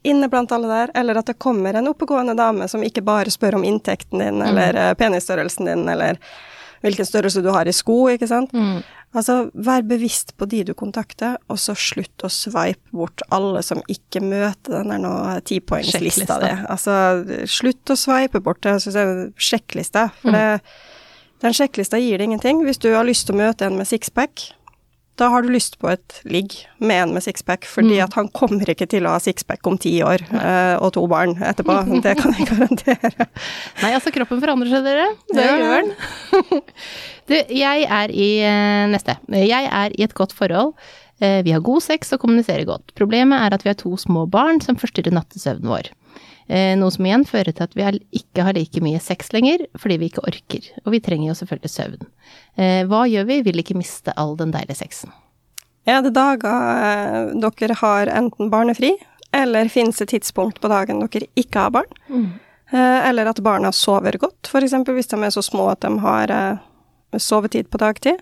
Mm. 0.07 0.11
Inne 0.15 0.29
blant 0.31 0.53
alle 0.55 0.71
der, 0.71 0.93
eller 1.03 1.19
at 1.19 1.31
det 1.33 1.39
kommer 1.43 1.75
en 1.75 1.91
oppegående 1.91 2.37
dame 2.39 2.69
som 2.71 2.85
ikke 2.87 3.03
bare 3.07 3.33
spør 3.35 3.59
om 3.59 3.65
inntekten 3.67 4.23
din, 4.23 4.43
eller 4.43 4.79
mm. 4.79 5.01
penisstørrelsen 5.01 5.67
din, 5.67 5.89
eller 5.91 6.21
hvilken 6.85 7.09
størrelse 7.09 7.43
du 7.43 7.51
har 7.51 7.67
i 7.67 7.75
sko, 7.75 8.05
ikke 8.13 8.29
sant. 8.31 8.53
Mm. 8.55 8.85
Altså, 9.17 9.37
vær 9.55 9.85
bevisst 9.87 10.35
på 10.37 10.47
de 10.51 10.61
du 10.69 10.75
kontakter, 10.77 11.39
og 11.49 11.59
så 11.61 11.75
slutt 11.79 12.25
å 12.27 12.31
swipe 12.33 12.93
bort 12.93 13.25
alle 13.33 13.63
som 13.65 13.81
ikke 13.91 14.21
møter 14.21 14.77
den 14.77 14.93
der 14.93 15.01
nå 15.01 15.15
tipoengslista 15.49 16.37
di. 16.43 16.53
Altså, 16.69 16.97
slutt 17.49 17.95
å 17.95 17.97
swipe 17.99 18.43
bort 18.45 18.61
det, 18.67 18.77
syns 18.85 18.99
det 18.99 19.07
sjekklista, 19.41 20.11
for 20.21 20.37
det, 20.37 20.61
den 21.45 21.57
sjekklista 21.57 22.01
gir 22.03 22.21
deg 22.21 22.29
ingenting. 22.29 22.61
Hvis 22.67 22.83
du 22.83 22.91
har 22.93 23.09
lyst 23.09 23.29
til 23.29 23.39
å 23.39 23.41
møte 23.41 23.69
en 23.69 23.81
med 23.81 23.89
sixpack, 23.89 24.51
da 25.17 25.29
har 25.33 25.45
du 25.45 25.49
lyst 25.53 25.79
på 25.81 25.89
et 25.89 26.19
ligg 26.29 26.53
med 26.79 27.03
en 27.03 27.15
med 27.17 27.25
sixpack, 27.25 27.65
fordi 27.69 27.99
at 28.05 28.13
han 28.19 28.29
kommer 28.37 28.69
ikke 28.69 28.89
til 28.91 29.07
å 29.09 29.15
ha 29.15 29.23
sixpack 29.23 29.65
om 29.69 29.79
ti 29.81 29.95
år, 30.05 30.25
uh, 30.35 30.77
og 30.85 30.93
to 30.97 31.07
barn 31.09 31.37
etterpå. 31.41 31.79
Det 32.05 32.17
kan 32.21 32.37
jeg 32.37 32.49
garantere. 32.51 33.29
Nei, 33.81 33.95
altså 33.97 34.13
kroppen 34.15 34.43
forandrer 34.45 34.75
seg, 34.75 34.85
dere. 34.85 35.09
Det 35.33 35.49
gjør 35.49 35.75
den. 35.81 36.61
du, 37.31 37.37
jeg 37.57 37.89
er 38.01 38.13
i 38.13 38.31
eh, 38.45 38.85
neste. 38.93 39.17
Jeg 39.33 39.73
er 39.73 39.97
i 39.97 40.05
et 40.05 40.17
godt 40.17 40.37
forhold. 40.37 40.75
Eh, 41.21 41.41
Vi 41.47 41.55
har 41.57 41.65
god 41.65 41.85
sex 41.85 42.13
og 42.13 42.21
kommuniserer 42.23 42.69
godt. 42.69 42.93
Problemet 42.99 43.41
er 43.41 43.57
at 43.57 43.65
vi 43.65 43.73
har 43.73 43.81
to 43.81 43.97
små 44.01 44.27
barn 44.29 44.61
som 44.65 44.77
forstyrrer 44.81 45.17
nattesøvnen 45.17 45.73
vår. 45.73 45.91
Eh, 46.49 46.77
Noe 46.79 46.93
som 46.95 47.07
igjen 47.07 47.25
fører 47.27 47.51
til 47.55 47.67
at 47.67 47.75
vi 47.75 47.87
ikke 48.21 48.45
har 48.47 48.55
like 48.55 48.83
mye 48.85 49.01
sex 49.03 49.33
lenger, 49.35 49.65
fordi 49.79 49.99
vi 49.99 50.11
ikke 50.11 50.25
orker. 50.29 50.69
Og 50.85 50.93
vi 50.95 51.01
trenger 51.03 51.33
jo 51.33 51.37
selvfølgelig 51.41 51.73
søvn. 51.73 52.07
Eh, 52.57 52.83
Hva 52.87 53.03
gjør 53.11 53.27
vi? 53.27 53.41
Vil 53.49 53.63
ikke 53.63 53.79
miste 53.79 54.15
all 54.17 54.37
den 54.39 54.55
deilige 54.55 54.79
sexen. 54.79 55.15
Er 55.87 56.03
det 56.03 56.15
dager 56.15 56.51
eh, 56.51 57.35
dere 57.43 57.79
har 57.83 58.11
enten 58.15 58.51
barnefri, 58.51 58.95
eller 59.35 59.69
finnes 59.71 59.99
det 59.99 60.11
tidspunkt 60.15 60.61
på 60.63 60.71
dagen 60.71 61.03
dere 61.03 61.27
ikke 61.39 61.67
har 61.67 61.75
barn? 61.75 61.91
Mm. 62.09 62.29
Eller 62.75 63.29
at 63.31 63.39
barna 63.47 63.71
sover 63.71 64.17
godt, 64.19 64.49
f.eks. 64.51 64.73
hvis 64.91 65.07
de 65.13 65.19
er 65.23 65.31
så 65.31 65.43
små 65.45 65.69
at 65.71 65.85
de 65.85 65.91
har 66.03 66.33
sovetid 67.23 67.69
på 67.71 67.79
dagtid. 67.79 68.19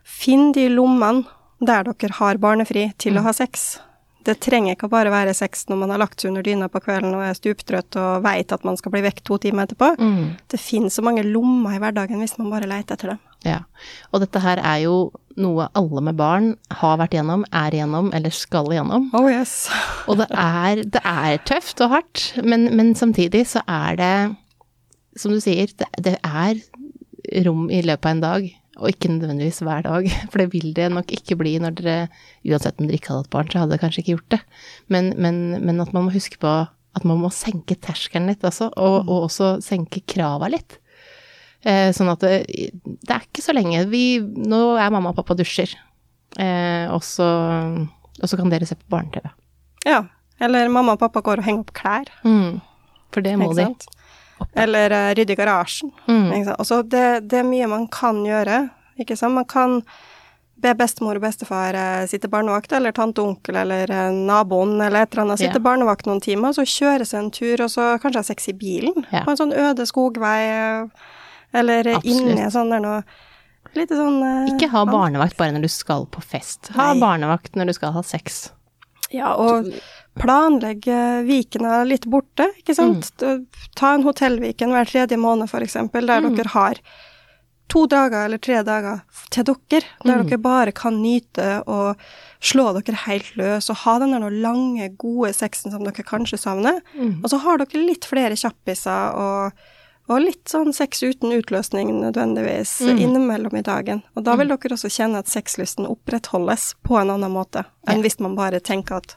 Finn 0.00 0.52
de 0.56 0.64
lommene 0.72 1.26
der 1.60 1.84
dere 1.90 2.16
har 2.16 2.40
barnefri 2.40 2.86
til 2.96 3.20
å 3.20 3.24
ha 3.26 3.34
sex. 3.36 3.74
Det 4.22 4.36
trenger 4.44 4.76
ikke 4.76 4.86
å 4.86 4.92
bare 4.92 5.10
være 5.12 5.34
sex 5.34 5.66
når 5.70 5.80
man 5.80 5.92
har 5.94 6.00
lagt 6.02 6.22
seg 6.22 6.30
under 6.30 6.44
dyna 6.46 6.68
på 6.70 6.82
kvelden 6.84 7.16
og 7.18 7.24
er 7.26 7.38
stuptrøtt 7.38 7.98
og 7.98 8.22
veit 8.26 8.54
at 8.54 8.64
man 8.66 8.78
skal 8.78 8.94
bli 8.94 9.02
vekk 9.04 9.22
to 9.26 9.38
timer 9.42 9.66
etterpå. 9.66 9.92
Det 10.52 10.60
finnes 10.60 10.94
så 10.94 11.02
mange 11.02 11.24
lommer 11.26 11.76
i 11.76 11.82
hverdagen 11.82 12.22
hvis 12.22 12.36
man 12.38 12.52
bare 12.52 12.70
leter 12.70 12.94
etter 12.94 13.14
dem. 13.14 13.22
Ja, 13.42 13.64
og 14.14 14.22
dette 14.22 14.38
her 14.44 14.60
er 14.62 14.84
jo 14.84 14.96
noe 15.40 15.66
alle 15.78 16.02
med 16.04 16.18
barn 16.18 16.52
har 16.82 16.98
vært 17.00 17.16
gjennom, 17.16 17.44
er 17.56 17.74
gjennom 17.74 18.12
eller 18.14 18.34
skal 18.34 18.68
gjennom. 18.70 19.08
Oh 19.16 19.26
yes. 19.30 19.66
Og 20.10 20.18
det 20.20 20.28
er, 20.30 20.82
det 20.84 21.02
er 21.06 21.38
tøft 21.48 21.80
og 21.84 21.94
hardt, 21.94 22.24
men, 22.44 22.68
men 22.76 22.94
samtidig 22.98 23.46
så 23.54 23.62
er 23.70 23.98
det, 24.00 24.14
som 25.18 25.32
du 25.32 25.40
sier, 25.42 25.70
det, 25.78 25.88
det 26.04 26.16
er 26.20 26.60
rom 27.46 27.68
i 27.72 27.80
løpet 27.86 28.08
av 28.08 28.16
en 28.16 28.24
dag, 28.24 28.48
og 28.80 28.88
ikke 28.88 29.10
nødvendigvis 29.12 29.62
hver 29.64 29.84
dag. 29.86 30.06
For 30.30 30.42
det 30.42 30.52
vil 30.52 30.70
det 30.76 30.90
nok 30.92 31.12
ikke 31.12 31.38
bli 31.40 31.56
når 31.62 31.76
dere, 31.80 31.96
uansett 32.48 32.78
om 32.80 32.88
dere 32.88 33.00
ikke 33.00 33.12
hadde 33.12 33.26
hatt 33.26 33.34
barn, 33.34 33.50
så 33.50 33.62
hadde 33.62 33.74
dere 33.74 33.84
kanskje 33.84 34.04
ikke 34.04 34.16
gjort 34.16 34.36
det. 34.36 34.40
Men, 34.92 35.12
men, 35.20 35.42
men 35.60 35.82
at 35.84 35.92
man 35.96 36.08
må 36.08 36.14
huske 36.14 36.40
på 36.42 36.54
at 36.92 37.06
man 37.08 37.22
må 37.22 37.30
senke 37.32 37.76
terskelen 37.80 38.28
litt 38.28 38.42
altså, 38.44 38.68
og, 38.76 39.08
og 39.08 39.28
også 39.30 39.54
senke 39.64 40.02
krava 40.08 40.50
litt. 40.52 40.76
Eh, 41.62 41.88
sånn 41.94 42.10
at 42.12 42.24
det, 42.24 42.42
det 42.82 43.14
er 43.14 43.24
ikke 43.24 43.44
så 43.44 43.54
lenge. 43.54 43.84
Vi, 43.92 44.18
nå 44.20 44.60
er 44.76 44.92
mamma 44.92 45.12
og 45.12 45.18
pappa 45.20 45.36
dusjer, 45.38 45.72
eh, 46.36 46.90
og, 46.92 47.00
så, 47.06 47.28
og 48.18 48.28
så 48.28 48.38
kan 48.40 48.52
dere 48.52 48.68
se 48.68 48.76
på 48.76 48.92
barne-TV. 48.92 49.30
Ja. 49.88 50.02
Eller 50.42 50.70
mamma 50.72 50.96
og 50.96 51.02
pappa 51.02 51.22
går 51.22 51.40
og 51.40 51.46
henger 51.46 51.62
opp 51.62 51.74
klær. 51.76 52.08
Mm. 52.26 52.58
For 53.14 53.24
det 53.24 53.36
må 53.38 53.52
de. 53.54 53.68
sant? 53.68 53.86
Eller 54.54 54.94
uh, 54.94 55.10
rydde 55.18 55.36
garasjen. 55.38 55.92
Mm. 56.06 56.32
Og 56.56 56.90
det, 56.90 57.06
det 57.30 57.42
er 57.42 57.48
mye 57.48 57.70
man 57.70 57.86
kan 57.92 58.22
gjøre, 58.26 58.64
ikke 59.00 59.16
sant. 59.18 59.36
Man 59.38 59.48
kan 59.50 59.80
be 60.62 60.74
bestemor 60.78 61.18
og 61.18 61.24
bestefar 61.24 61.74
uh, 61.74 62.04
sitte 62.10 62.30
barnevakt, 62.30 62.72
eller 62.76 62.94
tante 62.94 63.22
og 63.22 63.32
onkel, 63.32 63.58
eller 63.64 63.90
uh, 63.90 64.12
naboen, 64.14 64.76
eller 64.78 65.02
et 65.02 65.14
eller 65.14 65.26
annet. 65.26 65.42
Sitte 65.42 65.58
yeah. 65.58 65.66
barnevakt 65.66 66.06
noen 66.06 66.22
timer, 66.22 66.54
så 66.54 66.66
kjøre 66.68 67.08
seg 67.08 67.24
en 67.24 67.34
tur, 67.34 67.64
og 67.64 67.72
så 67.72 67.92
kanskje 68.02 68.22
ha 68.22 68.30
sex 68.30 68.48
i 68.52 68.56
bilen. 68.58 69.04
Yeah. 69.08 69.26
På 69.26 69.34
en 69.34 69.42
sånn 69.42 69.56
øde 69.56 69.88
skogvei, 69.88 70.40
eller 71.52 71.92
Absolutt. 71.96 72.08
inni 72.08 72.48
sånn 72.52 72.72
der 72.72 72.82
noe 72.82 73.02
Litt 73.76 73.92
sånn 73.94 74.18
uh, 74.20 74.48
Ikke 74.50 74.68
ha 74.72 74.82
barnevakt 74.88 75.38
bare 75.38 75.54
når 75.54 75.64
du 75.64 75.70
skal 75.72 76.04
på 76.12 76.20
fest. 76.20 76.72
Ha 76.76 76.90
Nei. 76.92 77.00
barnevakt 77.00 77.56
når 77.56 77.70
du 77.70 77.76
skal 77.78 77.94
ha 77.94 78.02
sex. 78.04 78.50
Ja, 79.12 79.34
og 79.40 79.70
planlegge 80.18 81.24
vikene 81.26 81.84
litt 81.88 82.04
borte, 82.10 82.50
ikke 82.60 82.74
sant. 82.76 83.12
Mm. 83.22 83.46
Ta 83.78 83.94
en 83.96 84.04
hotellviken 84.06 84.72
hver 84.74 84.88
tredje 84.90 85.16
måned, 85.18 85.48
eksempel, 85.62 86.06
der 86.06 86.20
Mm. 86.20 86.36
dere 86.36 86.48
har 86.48 86.74
to 87.68 87.86
dager 87.86 88.26
eller 88.26 88.38
tre 88.38 88.62
dager 88.62 89.00
til 89.30 89.44
dere, 89.44 89.82
der 90.04 90.18
Mm. 90.22 90.28
dere 90.28 90.38
bare 90.38 90.72
kan 90.72 91.00
nyte 91.02 91.62
og 91.66 91.96
slå 92.40 92.74
dere 92.74 92.94
helt 93.06 93.34
løs 93.36 93.70
og 93.70 93.76
ha 93.76 93.98
den 93.98 94.10
der 94.10 94.30
lange, 94.30 94.90
gode 94.98 95.32
sexen 95.32 95.70
som 95.70 95.82
dere 95.82 96.04
kanskje 96.04 96.38
savner. 96.38 96.80
Mm. 96.98 97.22
Og 97.24 97.30
så 97.30 97.38
har 97.40 97.56
dere 97.58 97.86
litt 97.86 98.04
flere 98.04 98.36
kjappiser 98.36 99.14
og, 99.16 99.52
og 100.10 100.20
litt 100.20 100.44
sånn 100.44 100.74
sex 100.74 101.00
uten 101.02 101.30
utløsning 101.32 101.88
nødvendigvis 102.02 102.82
Mm. 102.82 102.98
innimellom 102.98 103.54
i 103.56 103.62
dagen. 103.62 104.02
Og 104.16 104.24
da 104.24 104.36
vil 104.36 104.48
dere 104.48 104.58
også 104.58 104.90
kjenne 104.90 105.18
at 105.18 105.26
sexlysten 105.28 105.86
opprettholdes 105.86 106.74
på 106.84 107.00
en 107.00 107.08
annen 107.08 107.32
måte 107.32 107.64
enn 107.88 107.96
Ja. 107.96 108.02
hvis 108.02 108.20
man 108.20 108.34
bare 108.36 108.60
tenker 108.60 108.96
at 108.96 109.16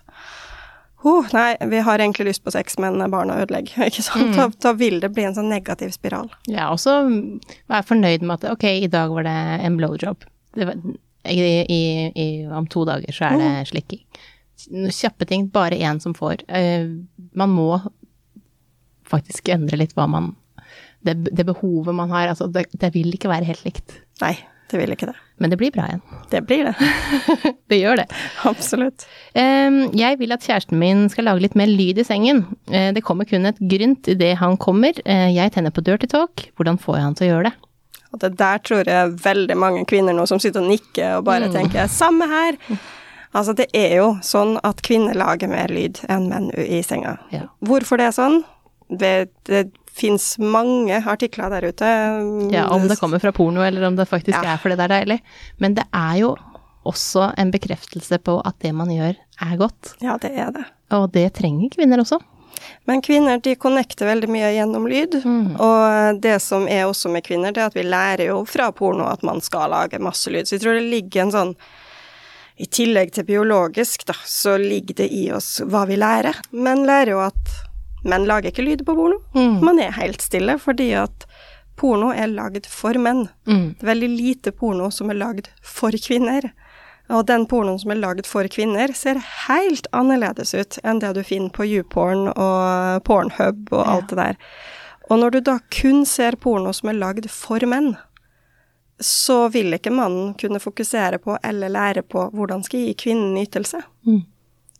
oh, 1.05 1.29
nei, 1.35 1.55
vi 1.71 1.79
har 1.85 2.01
egentlig 2.01 2.27
lyst 2.31 2.43
på 2.45 2.53
sex, 2.53 2.77
men 2.81 2.99
barna 3.13 3.37
ødelegger. 3.43 3.85
Ikke 3.89 4.03
sant? 4.05 4.31
Mm. 4.31 4.35
Da, 4.37 4.49
da 4.67 4.75
vil 4.77 4.99
det 5.03 5.11
bli 5.15 5.25
en 5.27 5.37
sånn 5.37 5.51
negativ 5.51 5.93
spiral. 5.95 6.31
Ja, 6.49 6.71
og 6.73 6.81
så 6.81 6.97
være 7.05 7.87
fornøyd 7.87 8.25
med 8.25 8.39
at 8.39 8.53
ok, 8.55 8.67
i 8.85 8.91
dag 8.91 9.13
var 9.13 9.27
det 9.27 9.35
en 9.65 9.79
i, 11.25 12.11
i, 12.15 12.47
om 12.53 12.67
to 12.69 12.85
dager 12.85 13.13
så 13.15 13.29
er 13.29 13.39
det 13.41 13.51
slikking. 13.71 14.03
Kjappe 14.93 15.25
ting, 15.25 15.47
bare 15.53 15.77
én 15.81 15.99
som 16.01 16.13
får. 16.15 16.45
Eh, 16.47 16.87
man 17.35 17.53
må 17.53 17.79
faktisk 19.09 19.49
endre 19.53 19.79
litt 19.81 19.95
hva 19.97 20.07
man 20.09 20.33
Det, 21.05 21.13
det 21.37 21.43
behovet 21.45 21.93
man 21.93 22.09
har. 22.09 22.31
Altså, 22.31 22.47
det, 22.49 22.65
det 22.73 22.89
vil 22.95 23.13
ikke 23.13 23.29
være 23.29 23.45
helt 23.45 23.65
likt. 23.65 23.99
Nei, 24.23 24.33
det 24.71 24.79
vil 24.79 24.95
ikke 24.95 25.11
det. 25.11 25.17
Men 25.37 25.51
det 25.51 25.57
blir 25.59 25.71
bra 25.75 25.87
igjen. 25.89 26.01
Det 26.31 26.41
blir 26.47 26.69
det. 26.69 26.75
Det 27.69 27.79
gjør 27.81 27.99
det. 27.99 28.05
Absolutt. 28.47 29.03
Jeg 29.35 30.19
vil 30.19 30.31
at 30.31 30.45
kjæresten 30.45 30.79
min 30.79 31.09
skal 31.11 31.27
lage 31.27 31.43
litt 31.43 31.57
mer 31.59 31.67
lyd 31.67 31.99
i 31.99 32.05
sengen. 32.07 32.43
Eh, 32.71 32.91
det 32.95 33.03
kommer 33.03 33.27
kun 33.27 33.49
et 33.49 33.59
grynt 33.59 34.07
idet 34.07 34.35
han 34.39 34.55
kommer. 34.61 34.95
Eh, 35.03 35.33
jeg 35.35 35.51
tenner 35.51 35.73
på 35.75 35.83
dirty 35.83 36.07
talk. 36.07 36.45
Hvordan 36.55 36.79
får 36.79 36.97
jeg 36.97 37.07
han 37.07 37.17
til 37.17 37.27
å 37.27 37.31
gjøre 37.33 37.49
det? 37.49 37.53
Og 38.13 38.21
det 38.21 38.31
der 38.39 38.61
tror 38.63 38.87
jeg 38.87 39.15
veldig 39.25 39.57
mange 39.59 39.83
kvinner 39.89 40.15
nå 40.15 40.23
som 40.29 40.39
sitter 40.39 40.63
og 40.63 40.71
nikker 40.71 41.17
og 41.17 41.25
bare 41.27 41.51
tenker 41.51 41.89
'samme 41.91 42.29
her'. 42.31 42.77
Altså, 43.35 43.53
det 43.53 43.65
er 43.75 43.97
jo 43.97 44.17
sånn 44.23 44.55
at 44.63 44.81
kvinner 44.81 45.13
lager 45.13 45.51
mer 45.51 45.67
lyd 45.67 45.99
enn 46.07 46.29
menn 46.29 46.51
i 46.55 46.79
senga. 46.81 47.17
Ja. 47.31 47.49
Hvorfor 47.59 47.99
det 47.99 48.05
er 48.07 48.15
sånn? 48.15 48.43
Det, 48.87 49.27
det 49.49 49.71
fins 49.95 50.35
mange 50.41 50.97
artikler 51.07 51.53
der 51.55 51.69
ute. 51.71 51.89
Ja, 52.51 52.65
om 52.75 52.87
det 52.89 52.97
kommer 52.99 53.21
fra 53.23 53.31
porno, 53.35 53.63
eller 53.63 53.87
om 53.87 53.95
det 53.95 54.07
faktisk 54.09 54.35
Ja. 54.35 54.53
er 54.55 54.57
fordi 54.61 54.75
det 54.75 54.85
er 54.89 54.93
deilig. 54.99 55.19
Men 55.59 55.73
det 55.77 55.85
er 55.93 56.17
jo 56.19 56.35
også 56.85 57.31
en 57.39 57.51
bekreftelse 57.51 58.19
på 58.21 58.41
at 58.45 58.59
det 58.61 58.73
man 58.75 58.91
gjør, 58.91 59.15
er 59.41 59.57
godt. 59.57 59.95
Ja, 60.03 60.17
det 60.21 60.31
er 60.37 60.51
det. 60.51 60.65
Og 60.91 61.11
det 61.15 61.33
trenger 61.39 61.69
kvinner 61.73 62.03
også. 62.03 62.19
Men 62.87 63.01
kvinner 63.01 63.41
de 63.41 63.55
connecter 63.55 64.05
veldig 64.07 64.29
mye 64.31 64.51
gjennom 64.55 64.85
lyd. 64.87 65.17
Og 65.59 66.21
det 66.21 66.37
som 66.41 66.67
er 66.71 66.85
også 66.87 67.09
med 67.11 67.23
kvinner, 67.25 67.51
det 67.51 67.61
er 67.63 67.71
at 67.71 67.75
vi 67.77 67.83
lærer 67.83 68.27
jo 68.29 68.43
fra 68.47 68.71
porno 68.71 69.07
at 69.11 69.23
man 69.23 69.41
skal 69.41 69.69
lage 69.73 69.99
masse 69.99 70.31
lyd. 70.31 70.45
Så 70.47 70.55
jeg 70.55 70.61
tror 70.63 70.77
det 70.79 70.87
ligger 70.91 71.25
en 71.25 71.31
sånn 71.35 71.55
I 72.57 72.65
tillegg 72.71 73.11
til 73.11 73.25
biologisk, 73.27 74.05
da, 74.07 74.13
så 74.23 74.53
ligger 74.57 74.95
det 74.95 75.09
i 75.11 75.25
oss 75.35 75.57
hva 75.67 75.81
vi 75.89 75.97
lærer. 75.99 76.37
Men 76.55 76.85
lærer 76.87 77.11
jo 77.11 77.19
at 77.25 77.51
menn 78.05 78.27
lager 78.29 78.51
ikke 78.51 78.65
lyd 78.65 78.85
på 78.87 78.95
porno. 78.97 79.19
Mm. 79.35 79.59
Man 79.65 79.81
er 79.81 79.95
helt 79.97 80.23
stille 80.23 80.57
fordi 80.61 80.91
at 80.99 81.25
porno 81.79 82.11
er 82.15 82.31
lagd 82.31 82.69
for 82.71 82.97
menn. 83.01 83.25
Mm. 83.49 83.75
Det 83.75 83.83
er 83.83 83.91
veldig 83.93 84.11
lite 84.13 84.55
porno 84.55 84.91
som 84.93 85.11
er 85.11 85.19
lagd 85.19 85.49
for 85.63 85.95
kvinner. 86.05 86.51
Og 87.13 87.27
den 87.29 87.45
pornoen 87.45 87.77
som 87.77 87.91
er 87.93 88.01
lagd 88.01 88.25
for 88.25 88.47
kvinner, 88.49 88.89
ser 88.97 89.19
helt 89.47 89.85
annerledes 89.93 90.55
ut 90.57 90.79
enn 90.83 91.01
det 91.03 91.13
du 91.17 91.21
finner 91.25 91.53
på 91.53 91.67
YouPorn 91.67 92.31
og 92.31 93.03
Pornhub 93.05 93.69
og 93.75 93.83
alt 93.83 94.09
det 94.09 94.17
der. 94.21 94.39
Og 95.11 95.21
når 95.21 95.35
du 95.35 95.39
da 95.51 95.59
kun 95.69 96.01
ser 96.09 96.37
porno 96.41 96.73
som 96.73 96.89
er 96.89 96.97
lagd 96.97 97.29
for 97.29 97.61
menn, 97.69 97.93
så 98.97 99.49
vil 99.53 99.75
ikke 99.75 99.93
mannen 99.93 100.33
kunne 100.39 100.61
fokusere 100.63 101.19
på 101.21 101.35
eller 101.43 101.69
lære 101.69 102.01
på 102.07 102.29
hvordan 102.33 102.63
skal 102.65 102.79
jeg 102.79 102.95
gi 102.95 103.01
kvinnen 103.05 103.37
ytelse. 103.43 103.83
Mm. 104.07 104.23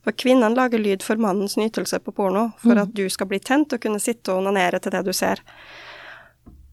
For 0.05 0.13
kvinnene 0.13 0.53
lager 0.53 0.81
lyd 0.81 1.03
for 1.03 1.17
mannens 1.17 1.57
nytelse 1.57 1.99
på 2.05 2.13
porno, 2.13 2.51
for 2.61 2.77
at 2.77 2.93
du 2.93 3.07
skal 3.09 3.29
bli 3.31 3.41
tent 3.41 3.73
og 3.73 3.81
kunne 3.81 4.01
sitte 4.01 4.31
og 4.31 4.43
onanere 4.43 4.79
til 4.79 4.93
det 4.93 5.01
du 5.07 5.11
ser. 5.17 5.41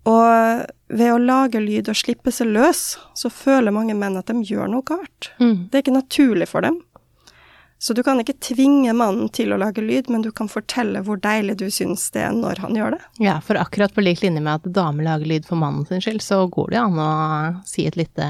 Og 0.09 0.65
ved 0.93 1.13
å 1.15 1.19
lage 1.23 1.63
lyd 1.63 1.89
og 1.89 1.97
slippe 1.97 2.33
seg 2.35 2.51
løs, 2.53 2.83
så 3.17 3.31
føler 3.33 3.75
mange 3.75 3.95
menn 3.97 4.19
at 4.21 4.29
de 4.29 4.43
gjør 4.45 4.69
noe 4.69 4.85
galt. 4.85 5.31
Mm. 5.41 5.71
Det 5.71 5.79
er 5.79 5.85
ikke 5.87 5.95
naturlig 5.97 6.49
for 6.51 6.67
dem. 6.67 6.81
Så 7.83 7.97
du 7.99 8.03
kan 8.07 8.21
ikke 8.23 8.37
tvinge 8.39 8.93
mannen 8.95 9.31
til 9.35 9.55
å 9.55 9.59
lage 9.59 9.83
lyd, 9.83 10.11
men 10.13 10.23
du 10.23 10.29
kan 10.31 10.51
fortelle 10.51 11.01
hvor 11.03 11.19
deilig 11.23 11.57
du 11.59 11.65
syns 11.73 12.05
det 12.15 12.21
er 12.29 12.37
når 12.37 12.61
han 12.63 12.77
gjør 12.79 12.95
det. 12.95 13.01
Ja, 13.25 13.41
for 13.43 13.59
akkurat 13.59 13.95
på 13.95 14.05
lik 14.05 14.23
linje 14.23 14.43
med 14.45 14.61
at 14.61 14.69
damer 14.77 15.09
lager 15.09 15.27
lyd 15.27 15.49
for 15.49 15.59
mannen 15.59 15.89
sin 15.89 16.05
skyld, 16.05 16.23
så 16.23 16.45
går 16.47 16.71
det 16.71 16.79
jo 16.79 16.85
an 16.85 17.01
å 17.03 17.09
si 17.67 17.89
et 17.89 17.99
lite 17.99 18.29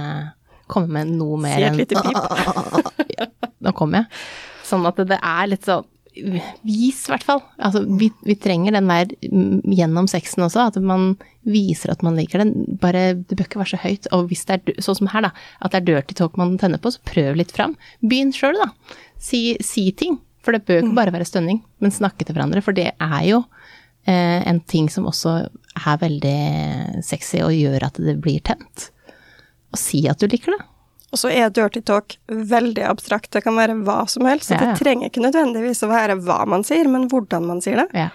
Komme 0.73 0.89
med 0.95 1.11
noe 1.19 1.37
mer 1.37 1.61
enn 1.67 1.75
Si 1.77 1.83
et 1.85 1.91
lite 1.91 2.01
pip. 2.01 3.11
ja, 3.19 3.27
Nå 3.61 3.75
kommer 3.77 4.07
jeg. 4.07 4.23
Sånn 4.67 4.87
at 4.89 5.01
det 5.09 5.19
er 5.19 5.51
litt 5.51 5.67
sånn 5.69 5.89
Vis, 6.13 7.07
i 7.07 7.09
hvert 7.09 7.25
fall. 7.25 7.39
Altså, 7.57 7.81
vi, 7.97 8.11
vi 8.27 8.35
trenger 8.37 8.75
den 8.77 8.91
der 8.91 9.15
mm, 9.33 9.63
gjennom 9.73 10.09
sexen 10.11 10.45
også, 10.45 10.67
at 10.69 10.77
man 10.85 11.15
viser 11.49 11.95
at 11.95 12.03
man 12.05 12.19
liker 12.21 12.43
den. 12.43 12.67
Bare, 12.83 13.15
det 13.17 13.39
bør 13.39 13.49
ikke 13.49 13.63
være 13.63 13.73
så 13.73 13.81
høyt. 13.81 14.09
Og 14.13 14.27
hvis 14.29 14.45
det 14.49 14.59
er 14.59 14.85
sånn 14.85 14.99
som 15.01 15.09
her, 15.15 15.25
da, 15.25 15.31
at 15.65 15.73
det 15.73 15.81
er 15.81 15.87
dirty 15.89 16.19
talk 16.19 16.37
man 16.41 16.59
tenner 16.61 16.83
på, 16.83 16.93
så 16.93 17.01
prøv 17.09 17.41
litt 17.41 17.55
fram. 17.57 17.79
Begynn 18.05 18.35
sjøl, 18.37 18.61
da. 18.61 18.99
Si, 19.17 19.57
si 19.65 19.87
ting. 19.97 20.19
For 20.43 20.53
det 20.53 20.67
bør 20.67 20.83
ikke 20.83 20.99
bare 20.99 21.15
være 21.15 21.29
stønning, 21.29 21.63
men 21.81 21.95
snakke 21.95 22.27
til 22.27 22.37
hverandre. 22.37 22.61
For 22.67 22.77
det 22.77 22.91
er 22.93 23.21
jo 23.29 23.45
eh, 24.05 24.41
en 24.43 24.61
ting 24.69 24.91
som 24.93 25.07
også 25.09 25.37
er 25.47 26.01
veldig 26.03 27.03
sexy 27.07 27.41
og 27.47 27.55
gjør 27.55 27.87
at 27.89 28.01
det 28.03 28.19
blir 28.21 28.43
tent. 28.45 28.91
Og 29.73 29.81
si 29.81 30.03
at 30.11 30.21
du 30.21 30.29
liker 30.29 30.59
det. 30.59 30.65
Og 31.13 31.21
så 31.21 31.29
er 31.29 31.53
dirty 31.53 31.83
talk 31.85 32.17
veldig 32.27 32.85
abstrakt. 32.89 33.31
Det 33.35 33.43
kan 33.45 33.57
være 33.59 33.77
hva 33.85 34.03
som 34.09 34.27
helst. 34.27 34.49
Så 34.49 34.57
Ja, 34.57 34.63
ja. 34.63 34.73
det 34.73 34.81
trenger 34.81 35.11
ikke 35.11 35.25
nødvendigvis 35.25 35.85
å 35.85 35.91
være 35.93 36.17
hva 36.25 36.43
man 36.49 36.65
sier, 36.65 36.89
men 36.89 37.09
hvordan 37.13 37.47
man 37.47 37.61
sier 37.61 37.85
det. 37.85 37.89
Ja. 37.93 38.09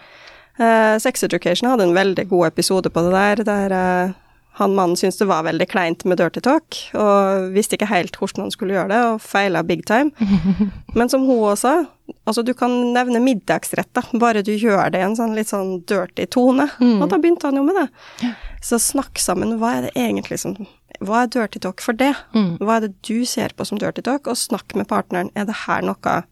Uh, 0.58 0.98
Sex 0.98 1.22
Education 1.24 1.70
hadde 1.70 1.86
en 1.86 1.94
veldig 1.94 2.26
god 2.32 2.48
episode 2.48 2.90
på 2.90 3.04
det 3.06 3.12
der, 3.14 3.44
der 3.46 3.76
uh, 3.78 4.16
han 4.58 4.74
mannen 4.74 4.98
syntes 4.98 5.20
det 5.20 5.28
var 5.30 5.44
veldig 5.46 5.68
kleint 5.70 6.02
med 6.10 6.18
dirty 6.18 6.42
talk, 6.42 6.80
og 6.98 7.52
visste 7.54 7.78
ikke 7.78 7.92
helt 7.92 8.16
hvordan 8.18 8.48
han 8.48 8.54
skulle 8.56 8.74
gjøre 8.74 8.90
det, 8.90 9.02
og 9.06 9.22
feila 9.22 9.62
big 9.62 9.84
time. 9.86 10.10
Men 10.98 11.12
som 11.14 11.28
hun 11.28 11.44
også 11.52 11.62
sa, 11.62 12.16
altså 12.26 12.42
du 12.42 12.56
kan 12.58 12.74
nevne 12.96 13.22
middagsrett, 13.22 14.02
bare 14.18 14.42
du 14.42 14.56
gjør 14.56 14.90
det 14.96 15.04
i 15.04 15.06
en 15.06 15.14
sånn 15.20 15.38
litt 15.38 15.52
sånn 15.54 15.84
dirty 15.86 16.26
tone. 16.34 16.66
Og 17.04 17.06
da 17.06 17.22
begynte 17.22 17.52
han 17.52 17.60
jo 17.62 17.68
med 17.68 17.78
det. 17.78 18.32
Så 18.66 18.82
snakk 18.82 19.22
sammen, 19.22 19.60
hva 19.62 19.76
er 19.76 19.86
det 19.86 19.94
egentlig 19.94 20.42
som 20.42 20.58
Hva 21.00 21.24
er 21.24 21.28
dirty 21.28 21.60
talk 21.60 21.82
for 21.82 21.94
det? 21.94 22.14
Hva 22.34 22.78
er 22.78 22.88
det 22.88 23.02
du 23.08 23.26
ser 23.26 23.50
på 23.56 23.66
som 23.66 23.78
dirty 23.78 24.02
talk? 24.02 24.28
Og 24.28 24.36
snakk 24.40 24.74
med 24.76 24.88
partneren, 24.88 25.30
er 25.36 25.46
det 25.46 25.56
her 25.68 25.82
noe 25.86 26.24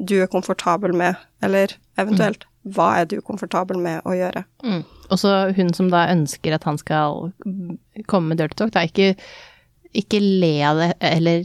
du 0.00 0.14
er 0.22 0.26
komfortabel 0.32 0.94
med, 0.96 1.16
eller 1.44 1.74
eventuelt, 2.00 2.46
hva 2.64 2.94
er 3.00 3.04
du 3.04 3.20
komfortabel 3.20 3.76
med 3.78 4.00
å 4.08 4.14
gjøre? 4.16 4.44
Mm. 4.64 4.82
Og 5.10 5.18
så 5.20 5.52
hun 5.56 5.72
som 5.76 5.90
da 5.92 6.06
ønsker 6.08 6.54
at 6.56 6.64
han 6.64 6.78
skal 6.80 7.32
komme 8.08 8.28
med 8.32 8.38
dirty 8.40 8.56
talk, 8.56 8.72
da 8.72 8.80
ikke, 8.88 9.14
ikke 9.92 10.20
le 10.22 10.54
av 10.64 10.76
det, 10.80 10.90
eller 11.00 11.44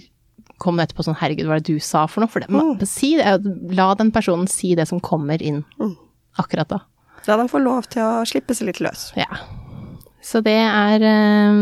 kom 0.64 0.80
etterpå 0.80 1.04
sånn 1.04 1.18
'herregud, 1.20 1.46
hva 1.50 1.56
er 1.58 1.60
det 1.60 1.74
du 1.76 1.80
sa 1.80 2.06
for 2.08 2.22
noe?' 2.22 2.30
For 2.32 2.40
det, 2.40 2.50
Mm. 2.50 2.86
si 2.88 3.18
la 3.76 3.94
den 3.96 4.12
personen 4.12 4.48
si 4.48 4.74
det 4.76 4.88
som 4.88 5.00
kommer 5.02 5.42
inn 5.42 5.66
Mm. 5.80 5.98
akkurat 6.40 6.68
da. 6.70 6.80
La 7.28 7.36
dem 7.38 7.48
få 7.50 7.60
lov 7.62 7.90
til 7.90 8.02
å 8.04 8.24
slippe 8.26 8.56
seg 8.56 8.68
litt 8.68 8.80
løs. 8.80 9.12
Ja. 9.18 9.26
Så 10.26 10.42
det 10.46 10.58
er 10.58 11.04
eh, 11.06 11.60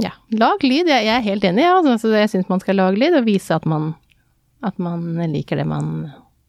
Ja, 0.00 0.12
lag 0.40 0.62
lyd. 0.64 0.88
Jeg, 0.88 1.04
jeg 1.04 1.14
er 1.18 1.24
helt 1.26 1.44
enig, 1.44 1.64
ja. 1.66 1.74
Altså, 1.82 2.12
jeg 2.14 2.30
syns 2.32 2.48
man 2.48 2.62
skal 2.62 2.78
lage 2.80 3.00
lyd, 3.00 3.16
og 3.18 3.26
vise 3.28 3.54
at 3.56 3.66
man, 3.68 3.90
at 4.64 4.78
man 4.80 5.04
liker 5.32 5.60
det 5.60 5.66
man 5.68 5.90